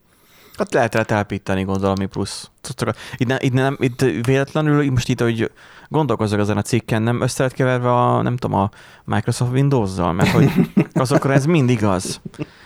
[0.58, 2.50] Hát lehet rá telepíteni, gondolom, plusz.
[2.60, 2.96] cuccokat.
[3.16, 5.50] Itt, ne, itt, nem, itt véletlenül, most itt, hogy
[5.88, 8.70] gondolkozok ezen a cikken, nem össze lett keverve a, nem tudom, a
[9.04, 10.50] Microsoft Windows-zal, mert hogy
[10.92, 12.20] azokra ez mind igaz.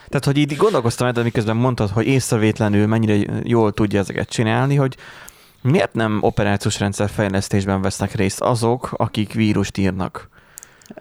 [0.08, 4.96] Tehát, hogy így gondolkoztam de miközben mondtad, hogy észrevétlenül mennyire jól tudja ezeket csinálni, hogy
[5.62, 10.28] miért nem operációs rendszer fejlesztésben vesznek részt azok, akik vírust írnak?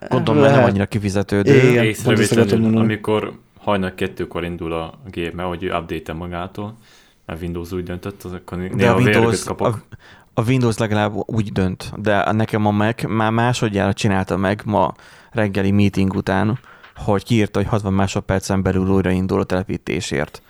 [0.09, 1.69] Gondolom, mert nem annyira kifizetődő.
[1.69, 3.33] Igen, Észrevétlenül, amikor
[3.63, 6.77] hajnal kettőkor indul a gép, mert hogy ő update magától,
[7.25, 9.85] mert Windows úgy döntött, az akkor De néha a Windows, kapok.
[10.33, 14.93] a, a Windows legalább úgy dönt, de nekem a Mac már másodjára csinálta meg ma
[15.31, 16.59] reggeli meeting után,
[16.95, 20.41] hogy kiírta, hogy 60 másodpercen belül újraindul a telepítésért.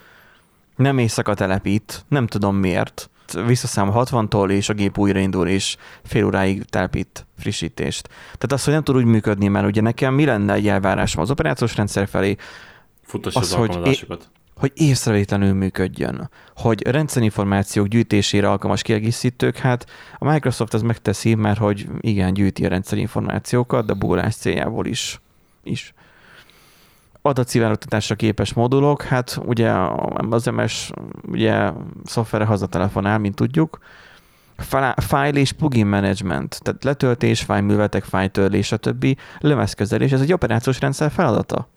[0.76, 3.09] Nem éjszaka telepít, nem tudom miért.
[3.45, 8.07] Visszaszám 60-tól, és a gép újraindul, és fél óráig telepít frissítést.
[8.24, 11.32] Tehát az, hogy nem tud úgy működni, mert ugye nekem mi lenne egy elvárásom az
[11.32, 12.36] operációs rendszer felé,
[13.01, 14.29] Futtass az, az, hogy alkalmazásokat.
[14.55, 19.85] hogy észrevétlenül működjön, hogy rendszerinformációk gyűjtésére alkalmas kiegészítők, hát
[20.17, 25.21] a Microsoft ez megteszi, mert hogy igen, gyűjti a rendszerinformációkat, de búrás céljából is.
[25.63, 25.93] is.
[27.21, 29.71] Adatszivárogtatásra képes modulok, hát ugye
[30.29, 30.91] az MS
[31.27, 31.71] ugye
[32.05, 33.79] szoftverre hazatelefonál, mint tudjuk,
[34.97, 39.17] File és plugin management, tehát letöltés, file műveletek, file törlés, stb.
[39.39, 41.67] lemezkezelés, ez egy operációs rendszer feladata.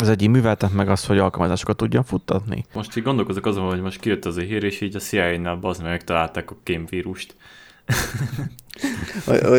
[0.00, 2.64] Az egyik műveltet meg az, hogy alkalmazásokat tudjon futtatni.
[2.74, 5.82] Most így gondolkozok azon, hogy most kijött az a hír, és így a CIA-nál bazd
[5.82, 7.36] meg megtalálták a kémvírust.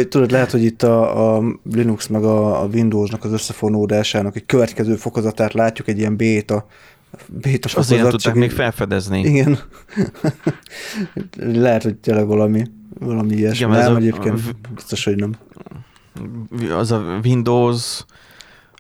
[0.10, 4.96] tudod, lehet, hogy itt a, a Linux meg a, a Windowsnak az összefonódásának egy következő
[4.96, 6.68] fokozatát látjuk, egy ilyen béta,
[7.28, 9.20] béta És azért nem tudták még felfedezni.
[9.20, 9.60] Igen.
[11.66, 12.64] Lehet, hogy tényleg valami,
[13.00, 13.58] valami ilyesmi.
[13.58, 15.36] Igen, mert ez nem, a- egyébként a- biztos, hogy nem.
[16.72, 18.06] Az a Windows,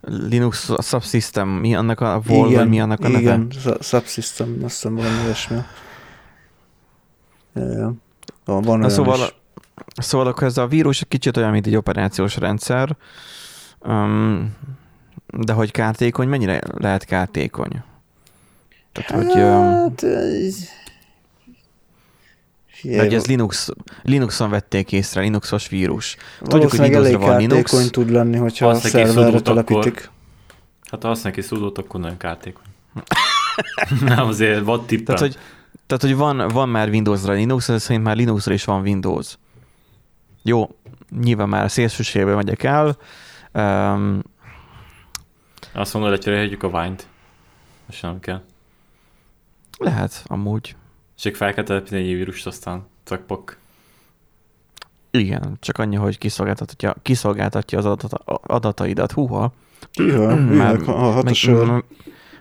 [0.01, 3.19] Linux Subsystem, mi annak a Vol, vagy mi annak a neve?
[3.19, 5.57] Igen, Su- Subsystem, azt hiszem valami ilyesmi.
[8.45, 9.33] Van, van Na szóval, is.
[10.05, 12.95] szóval akkor ez a vírus egy kicsit olyan, mint egy operációs rendszer,
[13.79, 14.55] um,
[15.37, 17.81] de hogy kártékony, mennyire lehet kártékony?
[18.91, 19.95] Tehát, hogy, um,
[22.79, 23.69] Figyelj, hogy ez Linux,
[24.03, 26.17] Linuxon vették észre, Linuxos vírus.
[26.39, 27.89] hogy valószínűleg elég Windowsra van Linux.
[27.89, 30.09] tud lenni, hogyha Ha a azt neki szerverre telepítik.
[30.91, 32.63] Hát ha használják egy szudót, akkor nagyon kártékony.
[34.05, 35.15] nem, azért vad tippel.
[35.15, 35.41] Tehát, hogy,
[35.87, 39.37] tehát, hogy van, van már Windowsra Linux, ez szerint már Linuxra is van Windows.
[40.43, 40.69] Jó,
[41.21, 42.97] nyilván már szélsőségbe megyek el.
[43.53, 44.21] Um,
[45.73, 47.07] Azt mondod, hogy cserélhetjük a Vine-t.
[47.85, 48.41] Most nem kell.
[49.77, 50.75] Lehet, amúgy.
[51.19, 53.57] Csak fel kell telepíteni egy vírust, aztán cakpak.
[55.11, 59.11] Igen, csak annyi, hogy kiszolgáltatja, kiszolgáltatja az adata, adataidat.
[59.11, 59.53] Húha.
[59.93, 61.83] Iha, Már- már,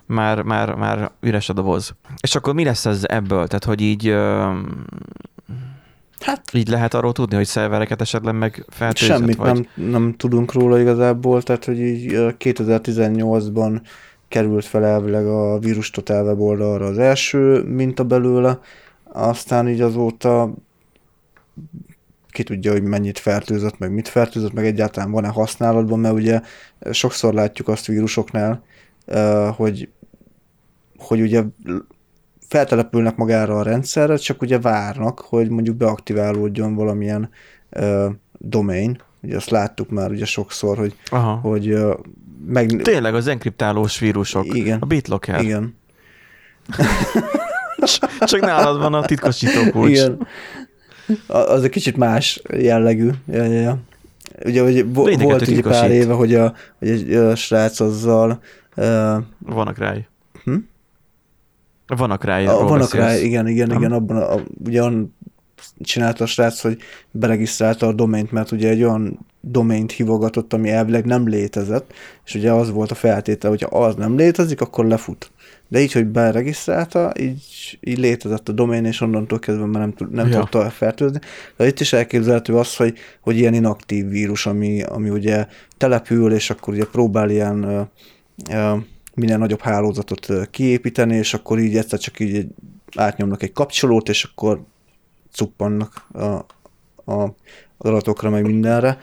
[0.07, 1.95] már, már, már üres a doboz.
[2.21, 3.47] És akkor mi lesz ez ebből?
[3.47, 4.15] Tehát, hogy így,
[6.21, 9.53] Hát így lehet arról tudni, hogy szervereket esetleg meg feltőzött, Semmit vagy?
[9.77, 13.81] nem, nem tudunk róla igazából, tehát hogy így ö, 2018-ban
[14.29, 18.59] került fel elvileg a vírus Total weboldalra az első minta belőle,
[19.05, 20.55] aztán így azóta
[22.31, 26.41] ki tudja, hogy mennyit fertőzött, meg mit fertőzött, meg egyáltalán van-e használatban, mert ugye
[26.91, 28.63] sokszor látjuk azt vírusoknál,
[29.57, 29.89] hogy,
[30.99, 31.43] hogy ugye
[32.49, 37.31] feltelepülnek magára a rendszerre, csak ugye várnak, hogy mondjuk beaktiválódjon valamilyen
[38.33, 39.01] domain.
[39.23, 41.35] Ugye azt láttuk már ugye sokszor, hogy, Aha.
[41.35, 41.79] hogy
[42.47, 42.81] meg...
[42.83, 44.55] Tényleg az enkriptálós vírusok.
[44.57, 44.79] Igen.
[44.81, 45.43] A BitLocker.
[45.43, 45.77] Igen.
[48.21, 49.91] Csak nálad van a titkosító kulcs.
[49.91, 50.27] Igen.
[51.27, 53.11] A- Az egy kicsit más jellegű.
[53.27, 53.79] Ja, ja, ja.
[54.45, 58.41] Ugye, hogy Lényeget, volt ugye pár éve, hogy, a, hogy egy ö, srác azzal
[58.75, 59.95] ö, Vannak rá.
[60.45, 60.55] Hm?
[61.87, 62.41] Vannak rá.
[62.45, 63.79] A, vannak rá, igen, igen, Nem?
[63.79, 65.15] igen, abban a, a, ugye on
[65.81, 66.79] csinálta a srác, hogy
[67.11, 71.93] beregisztrálta a domaint, mert ugye egy olyan domaint hívogatott, ami elvileg nem létezett,
[72.25, 75.31] és ugye az volt a feltétel, hogyha az nem létezik, akkor lefut.
[75.69, 80.29] De így, hogy beregisztrálta, így, így létezett a domain, és onnantól kezdve már nem, nem
[80.29, 80.39] Ja.
[80.39, 81.19] tudta fertőzni.
[81.57, 86.51] De itt is elképzelhető az, hogy, hogy ilyen inaktív vírus, ami, ami ugye települ, és
[86.51, 87.81] akkor ugye próbál ilyen ö,
[88.51, 88.77] ö,
[89.15, 92.47] minél nagyobb hálózatot kiépíteni, és akkor így egyszer csak így
[92.97, 94.63] átnyomnak egy kapcsolót, és akkor
[95.33, 96.25] cuppannak a,
[97.13, 97.35] a,
[97.79, 98.99] az adatokra, meg mindenre.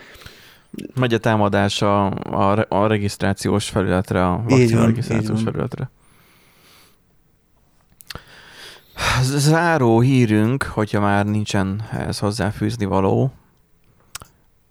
[0.95, 5.89] Megy a támadás a, a, a regisztrációs felületre, a vakcina van, regisztrációs felületre.
[9.21, 13.32] Záró hírünk, hogyha már nincsen ehhez hozzáfűzni való,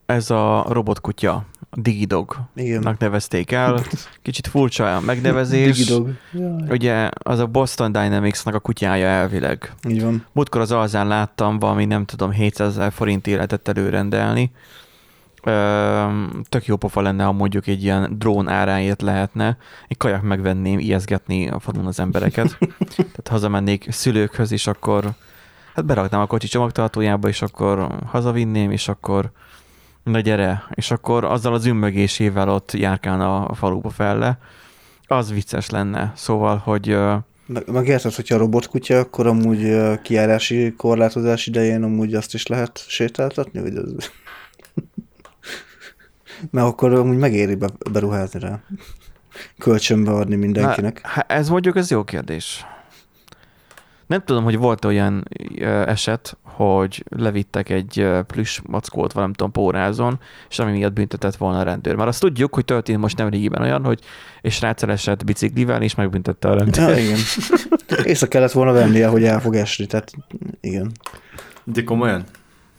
[0.07, 1.45] ez a robotkutya,
[1.77, 2.37] a Digidog.
[2.55, 2.97] Igen.
[2.99, 3.83] nevezték el.
[4.23, 5.77] Kicsit furcsa a megnevezés.
[5.77, 6.11] Digidog.
[6.33, 6.69] Jaj.
[6.69, 9.73] Ugye az a Boston Dynamics-nak a kutyája elvileg.
[9.89, 10.27] Így van.
[10.33, 14.51] Múltkor az alzán láttam valami, nem tudom, 700 ezer forint életet előrendelni.
[15.43, 16.05] Ö,
[16.49, 19.57] tök jó pofa lenne, ha mondjuk egy ilyen drón áráért lehetne.
[19.89, 22.59] Egy kajak megvenném, ijeszgetni a falun az embereket.
[22.97, 25.13] Tehát hazamennék szülőkhöz, és akkor
[25.75, 29.31] hát beraknám a kocsi csomagtartójába, és akkor hazavinném, és akkor
[30.05, 34.39] na gyere, és akkor azzal az ümmögésével ott járkálna a faluba felle.
[35.07, 36.13] Az vicces lenne.
[36.17, 36.97] Szóval, hogy
[37.47, 42.85] Meg, meg érted, hogyha robotkutya, akkor amúgy ö, kijárási korlátozás idején amúgy azt is lehet
[42.89, 43.95] sétáltatni, vagy az...
[46.51, 48.61] Mert akkor amúgy megéri be, beruházni rá.
[49.59, 51.01] Kölcsönbe adni mindenkinek.
[51.17, 52.65] Na, ez mondjuk ez jó kérdés.
[54.07, 55.29] Nem tudom, hogy volt olyan
[55.87, 61.63] eset, hogy levittek egy plüss mackót, nem tudom, pórázon, és ami miatt büntetett volna a
[61.63, 61.95] rendőr.
[61.95, 64.01] Már azt tudjuk, hogy történt most nem régiben olyan, hogy
[64.41, 66.89] és srác esett biciklivel, és megbüntette a rendőr.
[66.89, 67.19] Ja, igen.
[68.05, 70.13] Észre kellett volna vennie, hogy el fog esni, tehát
[70.61, 70.93] igen.
[71.65, 72.25] De komolyan?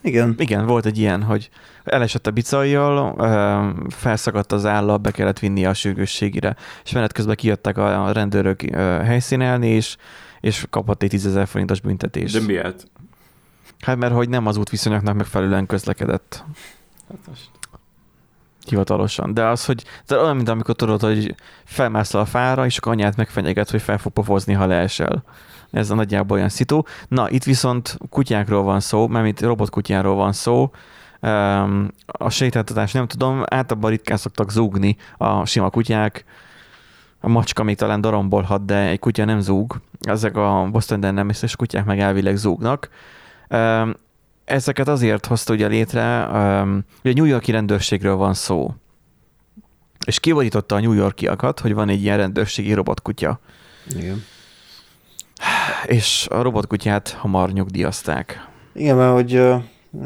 [0.02, 0.34] Igen.
[0.38, 1.48] Igen, volt egy ilyen, hogy
[1.84, 3.16] elesett a bicajjal,
[3.88, 8.60] felszakadt az álla, be kellett vinni a sürgősségire, és menet közben kijöttek a rendőrök
[9.04, 9.96] helyszínelni, és,
[10.46, 12.38] és kapott egy 10 ezer forintos büntetést.
[12.38, 12.90] De miért?
[13.80, 16.44] Hát mert hogy nem az útviszonyoknak megfelelően közlekedett
[17.08, 17.50] Hát most.
[18.66, 19.34] hivatalosan.
[19.34, 21.34] De az, hogy de olyan, mint amikor tudod, hogy
[21.64, 25.24] felmászol a fára, és akkor anyát megfenyeget, hogy fel fog pofozni, ha leesel.
[25.70, 26.82] Ez a nagyjából olyan szitu.
[27.08, 30.70] Na, itt viszont kutyákról van szó, mert itt robotkutyáról van szó.
[32.06, 36.24] A sétáltatás nem tudom, általában ritkán szoktak zúgni a sima kutyák.
[37.26, 39.80] A macska még talán darombolhat, de egy kutya nem zúg.
[40.00, 42.88] Ezek a Boston Dynamics-es kutyák meg elvileg zúgnak.
[44.44, 46.28] Ezeket azért hozta ugye létre,
[47.04, 48.74] ugye New Yorki rendőrségről van szó.
[50.06, 53.40] És kivonította a New Yorkiakat, hogy van egy ilyen rendőrségi robotkutya.
[53.96, 54.22] Igen.
[55.86, 58.48] És a robotkutyát hamar nyugdíjazták.
[58.72, 59.56] Igen, mert hogy ö,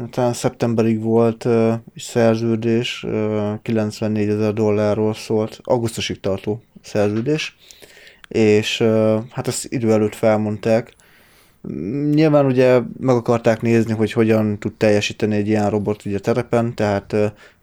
[0.09, 7.55] talán szeptemberig volt egy szerződés, ö, 94 ezer dollárról szólt, augusztusig tartó szerződés,
[8.27, 8.83] és
[9.29, 10.93] hát ezt idő előtt felmondták.
[12.11, 17.15] Nyilván ugye meg akarták nézni, hogy hogyan tud teljesíteni egy ilyen robot ugye terepen, tehát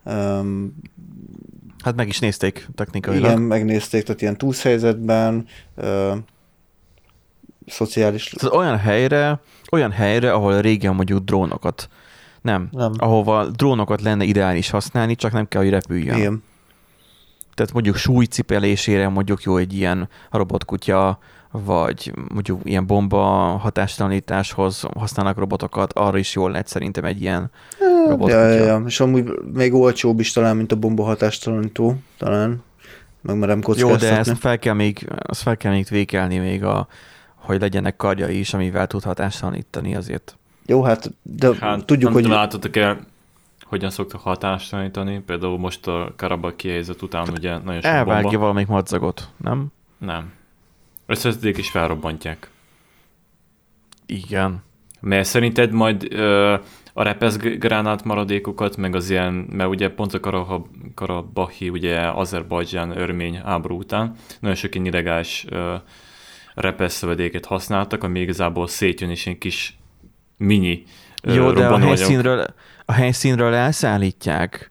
[0.05, 0.75] öm,
[1.85, 3.25] Hát meg is nézték technikailag.
[3.25, 6.15] igen, megnézték, tehát ilyen túlszhelyzetben, ö,
[7.67, 8.25] szociális...
[8.39, 9.41] Tehát olyan helyre,
[9.71, 11.89] olyan helyre, ahol régen mondjuk drónokat,
[12.43, 12.93] nem, Nem.
[12.97, 16.17] ahova drónokat lenne ideális használni, csak nem kell, hogy repüljön.
[16.17, 16.43] Igen.
[17.59, 21.19] Tehát mondjuk súlycipelésére mondjuk jó egy ilyen robotkutya,
[21.51, 23.25] vagy mondjuk ilyen bomba
[23.57, 27.51] hatástalanításhoz használnak robotokat, arra is jól lehet szerintem egy ilyen
[28.09, 28.47] robotkutya.
[28.47, 28.83] Ja, ja, ja.
[28.87, 32.63] És amúgy még olcsóbb is talán, mint a bomba hatástalanító, talán.
[33.21, 34.07] Megmerem Jó, kockáztatni.
[34.07, 36.89] de ezt fel kell még, azt fel kell még vékelni még a,
[37.35, 40.37] hogy legyenek karjai is, amivel tud hatástalanítani azért.
[40.67, 42.31] Jó, hát, de Hát tudjuk, nem hogy...
[42.31, 43.07] láthatok el,
[43.69, 45.21] hogyan szoktak hatástalanítani.
[45.21, 48.39] Például most a Karabak kihelyezet után ugye nagyon sok Elvágja bomba.
[48.39, 49.67] valamelyik madzagot, nem?
[49.99, 50.33] Nem.
[51.07, 52.51] Összeszedik és felrobbantják.
[54.07, 54.63] Igen.
[55.01, 56.57] Mert szerinted majd ö,
[56.93, 62.99] a repesz gránát maradékokat, meg az ilyen, mert ugye pont a Karahab, Karabahi, ugye Azerbajdzsán
[62.99, 65.75] örmény háború után nagyon sok ilyen illegális ö,
[67.47, 69.79] használtak, ami igazából szétjön és ilyen kis
[70.37, 70.83] mini
[71.23, 72.47] ö, Jó, de a helyszínről,
[72.91, 74.71] a helyszínről elszállítják.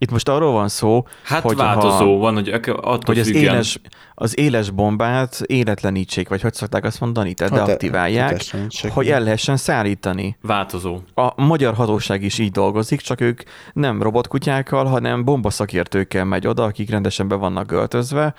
[0.00, 3.80] Itt most arról van szó, Hát hogy változó ha- van, hogy attól hogy az éles,
[4.14, 9.20] az éles bombát életlenítsék, vagy hogy szokták azt mondani, tehát Hát, deaktiválják, hatástalanítják, hogy el
[9.22, 10.36] lehessen szállítani.
[10.42, 10.98] változó.
[11.14, 13.42] A magyar hatóság is így dolgozik, csak ők
[13.72, 18.34] nem robotkutyákkal, hanem bombaszakértőkkel megy oda, akik rendesen be vannak öltözve,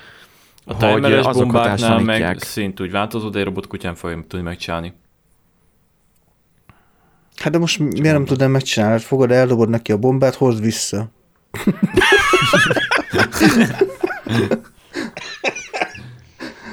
[0.65, 2.43] A hogy timeres azok bombáknál meg hatástalanítják.
[2.43, 4.93] szintúgy változó, de egy robotkutyán fogja tudni megcsinálni.
[7.39, 8.93] Hát de most miért nem tudnám megcsinálni?
[8.93, 11.11] Hát fogod, eldobod neki a bombát, hozd vissza.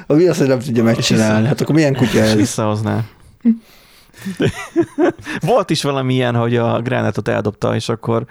[0.07, 1.47] A mi az, hogy nem tudja megcsinálni?
[1.47, 2.35] Hát akkor milyen kutya ez?
[2.35, 3.05] visszahozná.
[5.41, 8.27] Volt is valami ilyen, hogy a gránátot eldobta, és akkor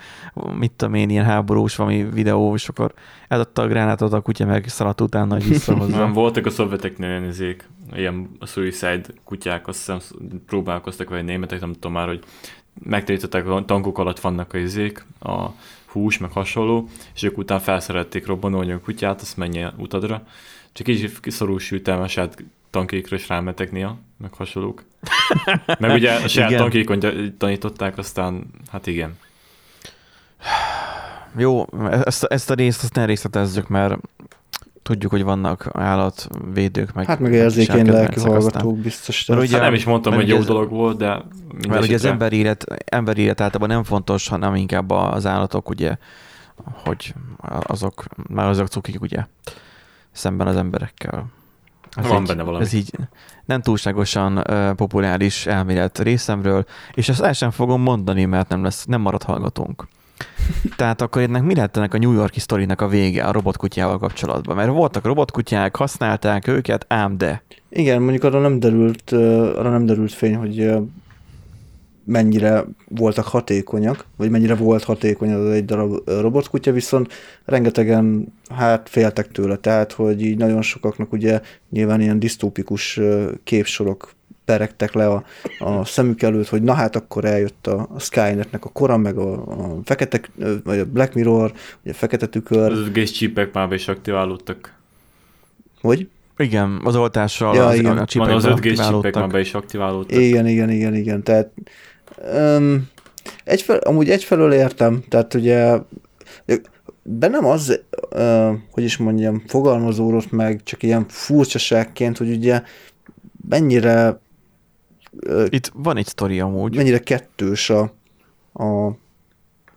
[0.58, 2.94] mit tudom én, ilyen háborús valami videó, és akkor
[3.28, 6.08] eldobta a gránátot, a kutya meg szaladt utána, hogy visszahozza.
[6.08, 10.00] voltak a szovjeteknél ilyen izék, ilyen suicide kutyák, azt hiszem
[10.48, 12.24] próbálkoztak, vagy németek, nem tudom már, hogy
[12.84, 15.46] megtanították, a tankok alatt vannak a izék, a
[15.86, 20.24] hús, meg hasonló, és ők után felszerették robbanóanyag kutyát, azt menjen utadra.
[20.72, 24.84] Csak így kiszorul sültem a saját tankékra is rámeteknél, meg hasonlók.
[25.80, 27.00] Meg ugye a saját tankékon
[27.38, 29.18] tanították, aztán hát igen.
[31.38, 31.66] Jó,
[32.04, 33.98] ezt, ezt a részt azt ne részletezzük, mert
[34.84, 39.26] tudjuk, hogy vannak állatvédők, meg Hát meg érzékeny lelki aztán- hallgatók biztos.
[39.26, 41.80] Mert ugye- Hát nem is mondtam, hogy jó ez- dolog volt, de Mert ugye az
[41.80, 45.96] mindesetre- emberi élet, emberi élet általában nem fontos, hanem inkább az állatok, ugye,
[46.86, 47.14] hogy
[47.62, 49.26] azok, már azok cukik, ugye,
[50.12, 51.26] szemben az emberekkel.
[51.96, 52.64] Ez Van így, benne valami.
[52.64, 52.92] Ez így
[53.46, 58.86] nem túlságosan uh, populáris elmélet részemről, és ezt el sem fogom mondani, mert nem lesz,
[58.86, 59.88] nem marad hallgatónk.
[60.78, 64.56] Tehát akkor ennek mi lett ennek a New Yorki sztorinak a vége a robotkutyával kapcsolatban?
[64.56, 67.44] Mert voltak robotkutyák, használták őket, ám de.
[67.70, 70.72] Igen, mondjuk arra nem derült, arra nem derült fény, hogy
[72.06, 77.14] mennyire voltak hatékonyak, vagy mennyire volt hatékony az egy darab robotkutya, viszont
[77.46, 83.00] rengetegen hát féltek tőle, tehát hogy így nagyon sokaknak ugye nyilván ilyen disztópikus
[83.44, 84.14] képsorok
[84.46, 85.24] peregtek le a,
[85.60, 89.32] a szemük előtt, hogy na hát akkor eljött a, a Skynetnek a kora, meg a,
[89.48, 90.22] a fekete,
[90.64, 91.52] vagy a Black Mirror,
[91.84, 94.74] vagy a fekete tükör, Az egész csípek már be is aktiválódtak.
[95.82, 96.08] hogy?
[96.38, 97.92] Igen, az oltással Ja, az, igen.
[97.92, 99.14] a Van csipekbe az 5G csípek aktiválódtak.
[99.16, 100.20] már be is aktiválódtak.
[100.22, 101.24] Igen, igen, igen, igen.
[101.24, 101.52] Tehát
[102.34, 102.88] um,
[103.44, 105.78] egyfel, amúgy egyfelől értem, tehát ugye
[107.04, 107.80] bennem az,
[108.16, 112.62] uh, hogy is mondjam, fogalmazódott meg csak ilyen furcsaságként, hogy ugye
[113.50, 114.20] mennyire
[115.28, 116.76] uh, Itt van egy sztori amúgy.
[116.76, 117.94] mennyire kettős a,
[118.54, 118.86] a,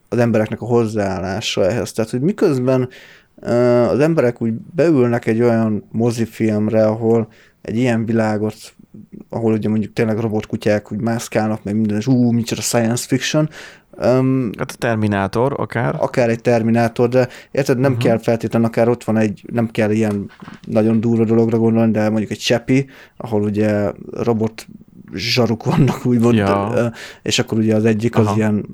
[0.08, 1.92] az embereknek a hozzáállása ehhez.
[1.92, 2.88] Tehát, hogy miközben
[3.34, 7.28] uh, az emberek úgy beülnek egy olyan mozifilmre, ahol
[7.62, 8.54] egy ilyen világot,
[9.28, 13.48] ahol ugye mondjuk tényleg robotkutyák úgy mászkálnak, meg minden, és ú, micsoda science fiction,
[14.02, 15.94] um, Hát a Terminátor akár.
[15.98, 18.06] akár egy Terminátor, de érted, nem uh-huh.
[18.06, 20.30] kell feltétlenül, akár ott van egy, nem kell ilyen
[20.66, 22.86] nagyon durva dologra gondolni, de mondjuk egy Csepi,
[23.16, 24.66] ahol ugye robot
[25.14, 26.92] zsaruk vannak, úgymond, Ja.
[27.22, 28.36] és akkor ugye az egyik az Aha.
[28.36, 28.64] ilyen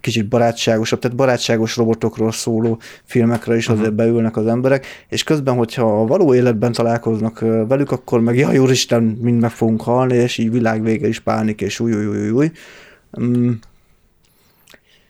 [0.00, 6.00] kicsit barátságosabb, tehát barátságos robotokról szóló filmekre is azért beülnek az emberek, és közben, hogyha
[6.00, 10.50] a való életben találkoznak velük, akkor meg jaj, úristen, mind meg fogunk halni, és így
[10.50, 12.50] világvége is pánik, és új, új, új, új.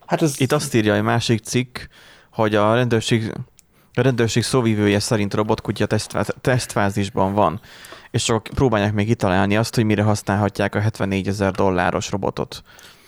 [0.06, 0.34] Hát ez...
[0.40, 1.78] Itt azt írja egy másik cikk,
[2.32, 3.32] hogy a rendőrség,
[3.94, 7.60] a rendőrség szóvívője szerint robotkutya tesztfáz, tesztfázisban van,
[8.10, 12.62] és csak próbálják még kitalálni azt, hogy mire használhatják a 74 ezer dolláros robotot.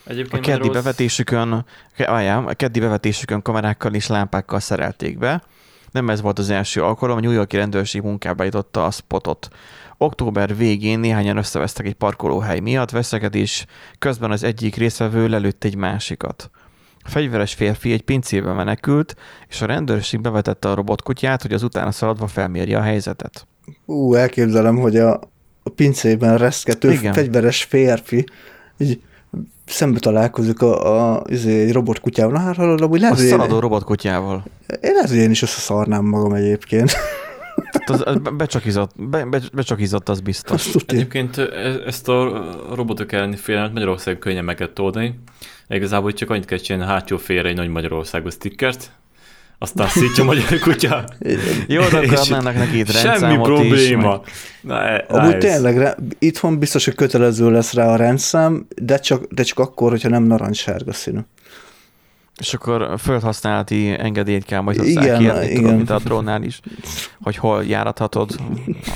[0.04, 1.64] A Egyébként keddi rossz- bevetésükön,
[1.96, 5.42] várjál, a keddi bevetésükön kamerákkal és lámpákkal szerelték be.
[5.90, 9.48] Nem ez volt az első alkalom, a New Yorki rendőrség munkába jutotta a spotot.
[9.96, 13.66] Október végén néhányan összevesztek egy parkolóhely miatt, veszekedés
[13.98, 16.50] közben az egyik részvevő lelőtt egy másikat.
[17.04, 19.14] fegyveres férfi egy pincébe menekült,
[19.48, 23.46] és a rendőrség bevetette a robotkutyát, hogy az utána szaladva felmérje a helyzetet.
[23.84, 25.20] Ú, elképzelem, hogy a,
[25.62, 27.12] a pincében reszkető Igen.
[27.12, 28.24] fegyveres férfi
[28.78, 29.00] így
[29.66, 32.32] szembe találkozik a, a, izé, egy robotkutyával.
[32.32, 34.44] Na hát hallod, A lehet, hogy szaladó én, robotkutyával.
[34.80, 36.92] én lehet, hogy én is összeszarnám magam egyébként.
[37.72, 40.54] Tehát az, az be- becsakizott, be, be, becsakizott, az biztos.
[40.64, 40.96] Azt tudja.
[40.98, 42.44] Egyébként e- ezt a
[42.74, 45.18] robotok elleni félelmet Magyarországon könnyen meg lehet oldani.
[45.68, 48.90] Igazából csak annyit kell csinálni a hátsó félre egy nagy Magyarországos stickert,
[49.62, 51.04] aztán szítja a magyar kutya.
[51.66, 54.20] Jó, de akkor adnának neki itt Semmi probléma.
[54.24, 54.32] is.
[54.60, 59.24] Na, e- Amúgy ez- tényleg, itthon biztos, hogy kötelező lesz rá a rendszám, de csak,
[59.24, 61.18] de csak akkor, hogyha nem narancssárga színű.
[62.40, 65.54] És akkor földhasználati engedélyt kell majd Igen, hozzá kérni, igen.
[65.62, 66.60] tudod, mint a drónnál is,
[67.22, 68.30] hogy hol járathatod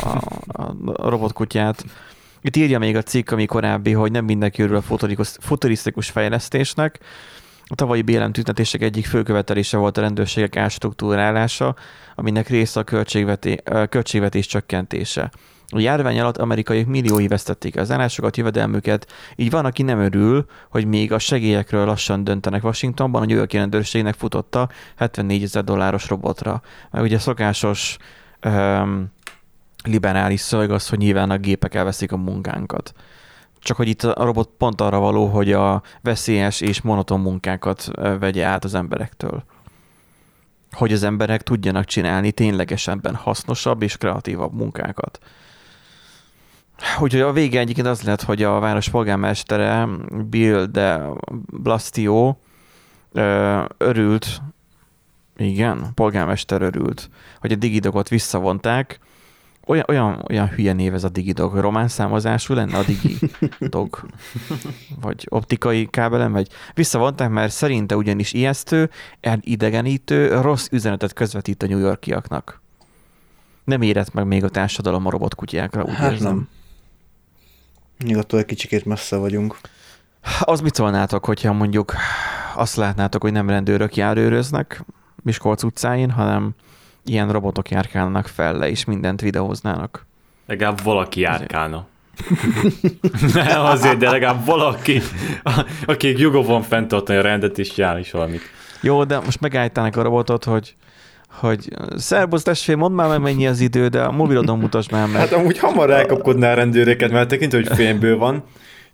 [0.02, 0.08] a,
[1.02, 1.84] a robotkutyát.
[2.42, 4.82] Itt írja még a cikk, ami korábbi, hogy nem mindenki örül a
[5.40, 6.98] futurisztikus fejlesztésnek.
[7.68, 11.74] A tavalyi BLM tüntetések egyik fő követelése volt a rendőrségek ástruktúrálása,
[12.14, 15.30] aminek része a költségveté- költségvetés csökkentése.
[15.68, 20.86] A járvány alatt amerikaiak milliói vesztették az állásokat, jövedelmüket, így van, aki nem örül, hogy
[20.86, 26.62] még a segélyekről lassan döntenek Washingtonban, a New Yorki rendőrségnek futotta 74 ezer dolláros robotra.
[26.90, 27.96] Mert ugye szokásos
[28.44, 29.12] um,
[29.84, 32.92] liberális szöveg az, hogy nyilván a gépek elveszik a munkánkat.
[33.66, 38.44] Csak hogy itt a robot pont arra való, hogy a veszélyes és monoton munkákat vegye
[38.44, 39.44] át az emberektől.
[40.72, 45.18] Hogy az emberek tudjanak csinálni ténylegesenben hasznosabb és kreatívabb munkákat.
[47.00, 51.00] Úgyhogy a vége egyébként az lett, hogy a város polgármestere Bill de
[51.46, 52.36] Blastio
[53.76, 54.42] örült,
[55.36, 57.10] igen, polgármester örült,
[57.40, 58.98] hogy a digidogot visszavonták.
[59.68, 61.54] Olyan, olyan, olyan hülye név ez a digidog.
[61.54, 64.06] Román számozású lenne a digidog?
[65.00, 66.32] Vagy optikai kábelen?
[66.32, 68.90] Vagy visszavonták, mert szerinte ugyanis ijesztő,
[69.20, 72.62] elidegenítő, rossz üzenetet közvetít a New Yorkiaknak.
[73.64, 76.34] Nem érett meg még a társadalom a robotkutyákra, úgy Hát érzem.
[76.34, 76.48] nem.
[78.04, 79.58] Még attól egy kicsikét messze vagyunk.
[80.40, 81.94] Az mit szólnátok, hogyha mondjuk
[82.54, 84.84] azt látnátok, hogy nem rendőrök járőröznek
[85.22, 86.54] Miskolc utcáin, hanem
[87.08, 90.06] ilyen robotok járkálnak fel le, és mindent videóznának.
[90.46, 91.86] Legalább valaki járkálna.
[93.34, 95.00] Nem azért, de legalább valaki,
[95.86, 98.42] akik joga van fenntartani a rendet és jár is valamit.
[98.80, 100.74] Jó, de most megállítanak a robotot, hogy
[101.30, 105.16] hogy szerbusz testvérem, mondd már meg mennyi az idő, de a mobilodon mutasd már meg.
[105.16, 108.44] Hát amúgy hamar elkapkodná a rendőreket, mert tekintve, hogy fényből van,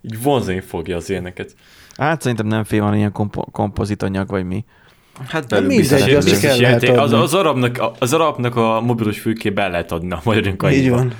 [0.01, 1.55] így vonzani fogja az éneket.
[1.97, 4.65] Hát szerintem nem fél van ilyen kompo- kompozitanyag, vagy mi.
[5.27, 6.97] Hát belül mindegy, biztos, kell lehet játék.
[6.99, 7.23] Az, adni.
[7.23, 11.13] az, arabnak, az arabnak a mobilos fülkébe el lehet adni a magyarunk Így van.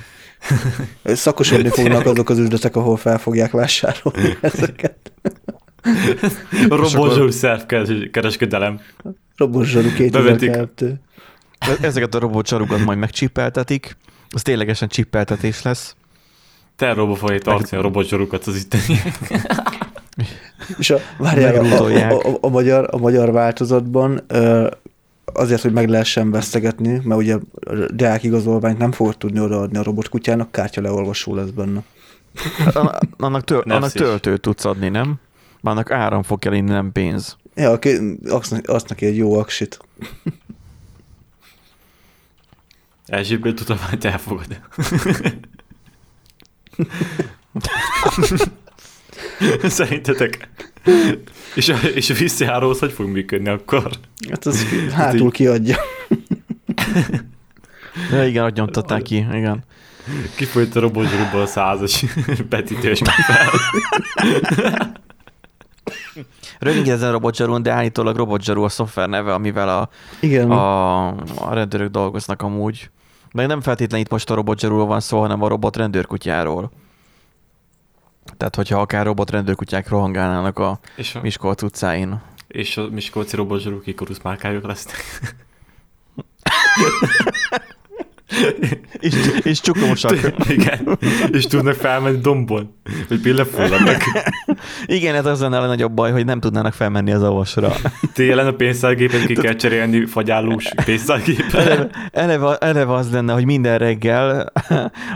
[1.04, 5.12] Szakosodni fognak azok az üzletek, ahol fel fogják vásárolni ezeket.
[6.68, 8.80] Robotzsúr szervkereskedelem.
[9.36, 9.96] Bevetik.
[9.96, 11.00] 2002.
[11.58, 13.96] E- Ezeket a robotcsarukat majd megcsippeltetik,
[14.30, 15.96] az ténylegesen csippeltetés lesz.
[16.76, 19.00] Terrorba fogja tartani a robotzsorukat az itteni.
[20.78, 24.20] És a, várjál, a, a, a, a, magyar, a magyar változatban
[25.24, 27.36] azért, hogy meg lehessen vesztegetni, mert ugye
[27.94, 31.82] deák igazolványt nem fogod tudni odaadni a robotkutyának, kártya leolvasó lesz benne.
[32.58, 32.76] Hát
[33.16, 35.18] annak, töl, annak töltőt tudsz adni, nem?
[35.60, 37.36] Már annak áram fog kell inni, nem pénz.
[37.54, 39.78] Ja, aki, azt, azt neki egy jó aksit.
[43.06, 44.46] Erzséből tudományt elfogad.
[49.62, 50.48] Szerintetek?
[51.54, 53.90] És a, és a visszajáró az hogy fog működni akkor?
[54.30, 54.66] Hát az
[54.96, 55.76] hátul kiadja.
[58.10, 59.64] Ja, igen, ott nyomtatták ki, igen.
[60.36, 62.04] Kifolyt a robotzsorúból a százas
[62.48, 63.00] betítős.
[66.58, 69.88] Rövig ezen robotzsarún, de állítólag robotzsarú a szoftver neve, amivel a,
[70.20, 70.50] Igen.
[70.50, 71.06] a,
[71.48, 72.90] a rendőrök dolgoznak amúgy.
[73.32, 76.70] Meg nem feltétlenül itt most a robotzsarúról van szó, hanem a robot rendőrkutyáról.
[78.36, 82.20] Tehát, hogyha akár robot rendőrkutyák rohangálnának a És a, Miskolc utcáin.
[82.48, 85.04] és a Miskolci robotzsorú kikorusz márkájuk lesznek.
[89.00, 90.34] És, és csukomosak.
[90.48, 90.98] Igen.
[91.32, 92.74] És tudnak felmenni dombon.
[93.08, 94.02] Hogy billefulladnak.
[94.86, 97.72] Igen, ez az lenne a legnagyobb baj, hogy nem tudnának felmenni az avasra.
[98.14, 101.58] Télen a pénztárgépet ki kell cserélni fagyálós pénztárgépre.
[101.58, 104.52] Eleve, eleve, eleve az lenne, hogy minden reggel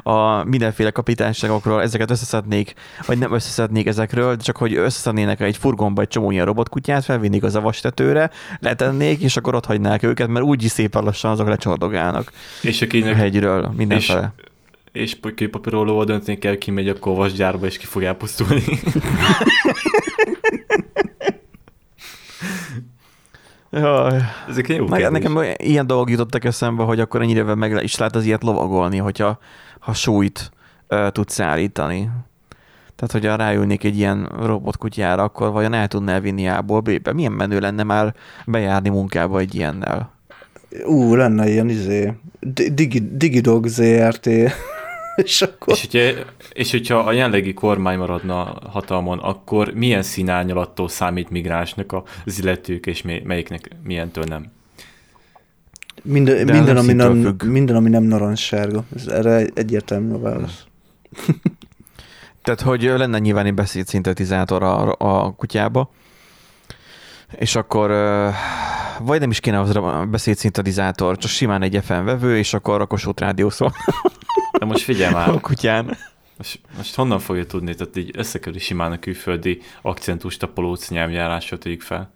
[0.02, 2.74] a mindenféle kapitányságokról ezeket összeszednék,
[3.06, 7.54] vagy nem összeszednék ezekről, csak hogy összeszednének egy furgonba egy csomó ilyen robotkutyát, felvinnék az
[7.54, 8.30] avastetőre,
[8.60, 12.32] letennék, és akkor ott hagynák őket, mert úgy szépen lassan azok lecsordogálnak
[12.62, 14.32] És a akinek hegyről, mindenfele.
[14.92, 18.62] és kőpapírólóval dönteni kell, ki megy a kovasgyárba, és ki fog elpusztulni.
[23.70, 24.20] Jaj.
[24.48, 25.08] Ezek jó kérdés.
[25.10, 29.38] nekem ilyen dolgok jutottak eszembe, hogy akkor ennyire meg is lehet az ilyet lovagolni, hogyha
[29.78, 30.50] ha súlyt
[30.88, 32.10] ö, tudsz állítani.
[32.96, 37.12] Tehát, hogyha ráülnék egy ilyen robotkutyára, akkor vajon el tudná elvinni A-ból B-be?
[37.12, 38.14] Milyen menő lenne már
[38.46, 40.17] bejárni munkába egy ilyennel?
[40.84, 44.26] Ú, lenne ilyen izé, Di- Digi, Digidog ZRT,
[45.16, 45.74] és akkor...
[45.74, 51.92] És, hogyha, és hogyha a jelenlegi kormány maradna hatalmon, akkor milyen színárnyalattól számít migránsnak
[52.24, 54.46] az illetők, és mely- melyiknek milyentől nem?
[56.02, 57.42] Minden, De minden, ami nem, függ.
[57.44, 58.84] minden, ami nem narancssárga.
[58.96, 60.64] Ez erre egyértelmű a válasz.
[62.42, 65.90] Tehát, hogy lenne nyilván egy beszédszintetizátor a, a kutyába,
[67.36, 67.90] és akkor
[69.00, 72.86] vagy nem is kéne az a beszédszintetizátor, csak simán egy FM vevő, és akkor a
[72.86, 73.72] Kossuth rádió szól
[74.58, 75.96] De most figyelj már, a kutyán.
[76.36, 81.58] most, most honnan fogja tudni, tehát így összekerül simán a külföldi akcentust, a polóc nyelvjárásra
[81.58, 82.10] tegyük fel.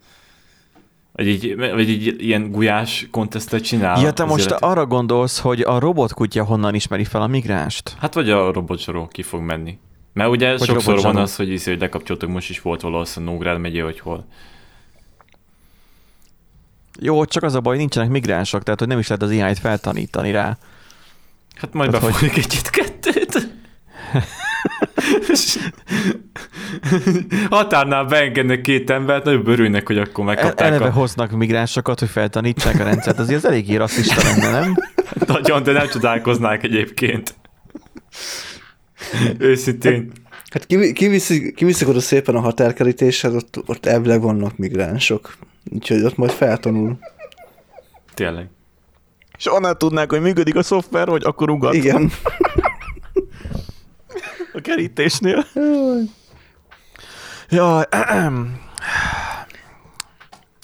[1.12, 4.00] Vagy így, vagy így ilyen gulyás kontesztet csinál.
[4.00, 4.66] Ja, te most illető.
[4.66, 7.96] arra gondolsz, hogy a robotkutya honnan ismeri fel a migránst?
[7.98, 9.78] Hát vagy a robotzsaró ki fog menni.
[10.12, 13.58] Mert ugye Vagy sokszor van az, hogy, izé, hogy lekapcsoltok, most is volt valószínűleg Nógrád
[13.58, 14.26] megye, hogy hol.
[17.00, 20.30] Jó, csak az a baj, nincsenek migránsok, tehát hogy nem is lehet az AI-t feltanítani
[20.30, 20.56] rá.
[21.54, 23.48] Hát majd Tehát, hogy- befolyik egyet-kettőt.
[27.50, 32.08] Határnál beengednek két embert, nagyon örülnek, hogy akkor El, megkapták eleve a hoznak migránsokat, hogy
[32.08, 34.74] feltanítsák a rendszert, azért az eléggé rasszista lenne, nem?
[35.26, 37.34] nagyon, de nem csodálkoznák egyébként.
[39.38, 40.12] Őszintén.
[40.52, 45.36] Hát kivi- kiviszik, kiviszik oda szépen a határkerítéshez, ott, ott elvileg vannak migránsok.
[45.70, 46.98] Úgyhogy ott majd feltanul.
[48.14, 48.48] Tényleg.
[49.38, 52.10] És onnan tudnák, hogy működik a szoftver, hogy akkor ugat Igen.
[54.54, 55.46] a kerítésnél.
[57.48, 57.84] Jaj,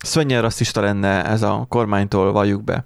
[0.03, 2.85] Szönnyel rasszista lenne ez a kormánytól, valljuk be.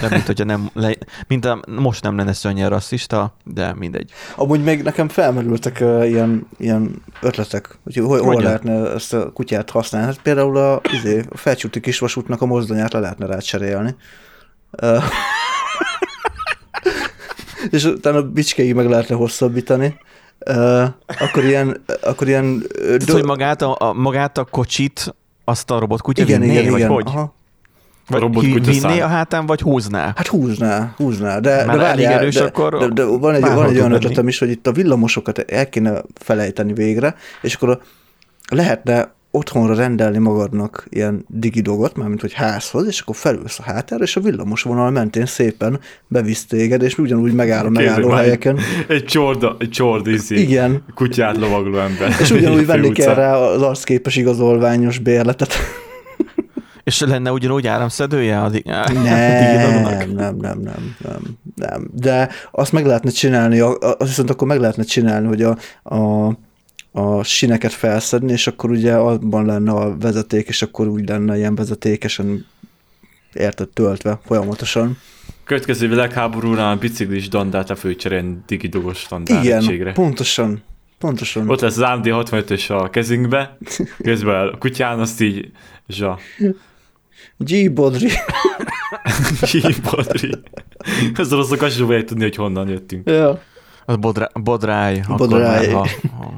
[0.00, 0.94] De mint, hogyha nem, le,
[1.26, 4.10] mint a, most nem lenne szönnyel rasszista, de mindegy.
[4.36, 8.44] Amúgy még nekem felmerültek uh, ilyen, ilyen ötletek, hogy hol, hol Mondja.
[8.44, 10.06] lehetne ezt a kutyát használni.
[10.06, 13.96] Hát például a, izé, a felcsúti kisvasútnak a mozdonyát le lehetne rá cserélni.
[14.82, 15.04] Uh,
[17.70, 19.96] és utána a bicskéig meg lehetne hosszabbítani.
[20.46, 25.14] Uh, akkor ilyen, akkor ilyen ö, Tehát, hogy magát a, a, magát a kocsit
[25.44, 26.92] azt a robotkutya igen, vinné, igen, vagy igen.
[26.92, 27.04] hogy?
[27.06, 27.34] Aha.
[28.08, 29.00] A robotkutya vinné száll.
[29.00, 30.12] a hátán, vagy húzná?
[30.16, 33.40] Hát húzná, húzná, de, Már de, elég várjál, erős, de, akkor de, de van egy,
[33.40, 33.94] van egy olyan menni.
[33.94, 37.80] ötletem is, hogy itt a villamosokat el kéne felejteni végre, és akkor
[38.50, 44.16] lehetne otthonra rendelni magadnak ilyen digidogot, mármint hogy házhoz, és akkor felülsz a hátára, és
[44.16, 48.58] a villamos vonal mentén szépen bevisz téged, és ugyanúgy megáll a megálló már, helyeken.
[48.88, 52.14] Egy csorda, egy csorda izé, Igen, kutyát lovagló ember.
[52.20, 55.52] és ugyanúgy venni kell rá az arcképes igazolványos bérletet.
[56.84, 58.92] És lenne ugyanúgy áramszedője a, di- a?
[58.92, 60.96] Nem, nem, nem, nem, nem,
[61.56, 61.88] nem.
[61.92, 66.28] De azt meg lehetne csinálni, azt viszont akkor meg lehetne csinálni, hogy a, a,
[66.92, 71.54] a sineket felszedni, és akkor ugye abban lenne a vezeték, és akkor úgy lenne ilyen
[71.54, 72.46] vezetékesen
[73.32, 74.98] érted töltve folyamatosan.
[75.44, 80.62] Következő világháborúnál a biciklis dandát a főcseren digidogos standard Igen, pontosan.
[80.98, 81.50] Pontosan.
[81.50, 83.56] Ott lesz az AMD 65-ös a kezünkbe,
[84.02, 85.50] közben a kutyán azt így
[85.88, 86.18] zsa.
[87.36, 87.72] G.
[87.72, 88.10] Bodri.
[89.50, 90.30] Híbadri.
[91.16, 93.08] Az oroszok azt sem fogják tudni, hogy honnan jöttünk.
[93.10, 93.40] ja.
[93.86, 95.02] Az bodrá, bodráj.
[95.16, 95.68] Bodráj.
[95.70, 95.88] ha-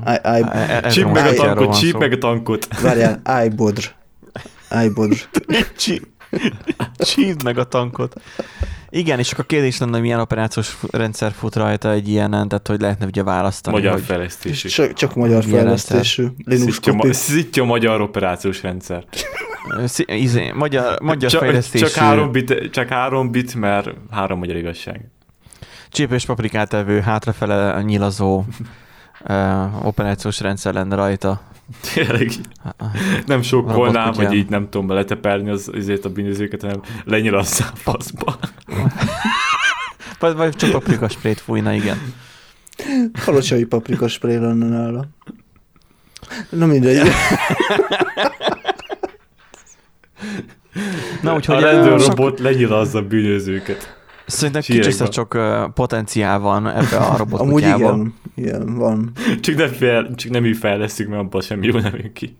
[0.04, 2.80] ha- I, I, Csíp meg a tankot, csíp meg a tankot.
[2.80, 3.48] várjál, I.
[3.48, 3.82] Bodr.
[4.84, 4.88] I.
[4.94, 5.16] Bodr.
[5.76, 6.08] Csí-
[6.98, 8.14] Csípd meg a tankot.
[8.96, 12.80] Igen, és akkor kérdés lenne, hogy milyen operációs rendszer fut rajta egy ilyenen, tehát hogy
[12.80, 13.76] lehetne ugye választani.
[13.76, 14.00] Magyar hogy...
[14.00, 14.68] És fejlesztésű.
[14.68, 16.26] csak, csak magyar fejlesztésű.
[16.44, 19.04] Linux Szitja, ma, szitja magyar operációs rendszer.
[19.84, 24.56] Szí- izé, magyar, magyar Csak, fejlesztésű csak, három bit, csak három bit, mert három magyar
[24.56, 25.10] igazság.
[25.88, 28.44] csípős paprikát evő, hátrafele nyilazó
[29.28, 31.42] uh, operációs rendszer lenne rajta.
[31.94, 32.30] Tényleg.
[33.26, 38.38] Nem sokkolnám, hogy így nem tudom beleteperni az, azért a bűnözőket, hanem lenyilasszál a faszba.
[40.18, 41.98] Vagy, vagy csak paprika sprayt fújna, igen.
[43.24, 45.06] Kalocsai paprika spray lenne nála.
[46.48, 47.10] Na mindegy.
[51.22, 54.03] Na, úgyhogy a rendőrrobot lenyilazza a bűnözőket.
[54.26, 55.38] Szerintem kicsit csak
[55.74, 58.14] potenciál van ebbe a Amúgy robotkutyában.
[58.34, 59.12] igen, igen, van.
[59.40, 62.36] Csak nem, fel, csak nem így fejlesztjük, mert abban semmi jó nem jön ki.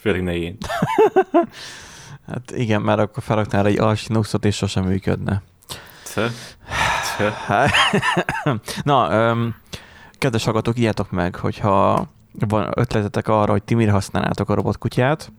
[0.00, 0.56] Főleg ne én.
[2.30, 5.42] Hát igen, mert akkor felraknál egy Arch Linuxot, és sosem működne.
[6.14, 6.30] Te?
[7.16, 7.70] Te?
[8.82, 9.54] Na, öm,
[10.18, 12.06] kedves hallgatók, írjátok meg, hogyha
[12.48, 15.32] van ötletetek arra, hogy ti mire használnátok a robotkutyát.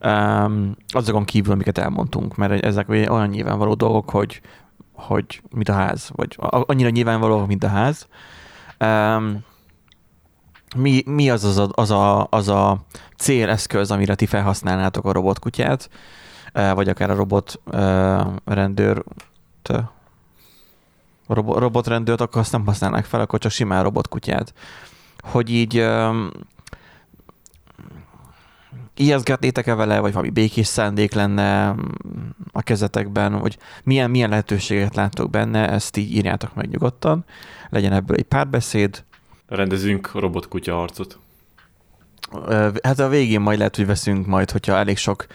[0.00, 4.40] Um, azokon kívül, amiket elmondtunk, mert ezek olyan nyilvánvaló dolgok, hogy,
[4.94, 8.08] hogy mint a ház, vagy annyira nyilvánvaló, mint a ház.
[8.80, 9.44] Um,
[10.76, 12.84] mi, mi az, az, a, az, a, az a
[13.16, 15.90] céleszköz, amire ti felhasználnátok a robotkutyát,
[16.52, 17.60] vagy akár a robot
[18.44, 19.04] rendőr,
[21.26, 24.54] a robotrendőrt, akkor azt nem használnák fel, akkor csak simán robotkutyát.
[25.18, 25.86] Hogy így
[28.96, 31.74] ijeszgetnétek-e vele, vagy valami békés szándék lenne
[32.52, 37.24] a kezetekben, vagy milyen, milyen lehetőséget láttok benne, ezt így írjátok meg nyugodtan.
[37.68, 39.04] Legyen ebből egy párbeszéd.
[39.46, 41.18] Rendezünk robotkutya harcot.
[42.82, 45.26] Hát a végén majd lehet, hogy veszünk majd, hogyha elég sok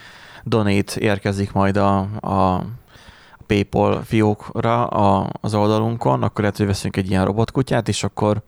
[0.44, 2.64] donate érkezik majd a, a
[3.46, 8.42] PayPal fiókra a, az oldalunkon, akkor lehet, hogy veszünk egy ilyen robotkutyát, és akkor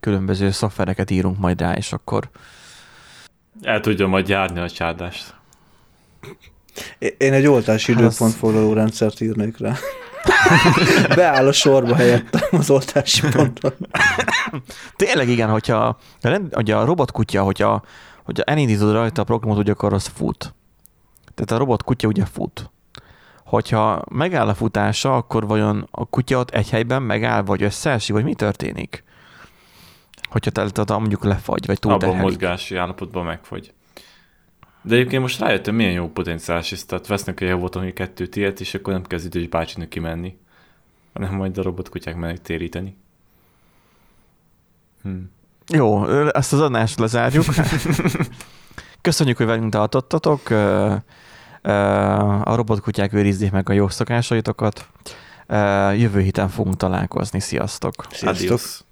[0.00, 2.30] különböző szoftvereket írunk majd rá, és akkor
[3.62, 5.34] el tudja majd járni a csárdást.
[7.18, 9.74] Én egy oltási hát időpontfoglaló rendszert írnék rá.
[11.16, 13.72] Beáll a sorba helyettem az oltási ponton.
[14.96, 15.98] Tényleg igen, hogyha,
[16.50, 17.82] hogyha a robotkutya, hogyha,
[18.24, 20.54] hogyha elindítod rajta a programot, ugye akkor az fut.
[21.34, 22.70] Tehát a robotkutya ugye fut.
[23.44, 28.24] Hogyha megáll a futása, akkor vajon a kutya ott egy helyben megáll, vagy összeesik, vagy
[28.24, 29.04] mi történik?
[30.42, 33.72] Hogyha te, mondjuk lefagy, vagy túl Abban mozgási állapotban megfagy.
[34.82, 38.74] De egyébként most rájöttem, milyen jó potenciális ez, tehát vesznek egy Havoton kettőt ilyet, és
[38.74, 40.38] akkor nem kell az idős bácsinak kimenni,
[41.12, 42.96] hanem majd a robotkutyák mennek téríteni.
[45.02, 45.10] Hm.
[45.72, 47.44] Jó, ezt az adást lezárjuk.
[49.00, 50.50] Köszönjük, hogy velünk tartottatok.
[52.42, 54.88] A robotkutyák őrizzék meg a jó szokásaitokat.
[55.96, 57.40] Jövő héten fogunk találkozni.
[57.40, 57.94] Sziasztok!
[58.10, 58.44] Sziasztok!
[58.44, 58.85] Adios.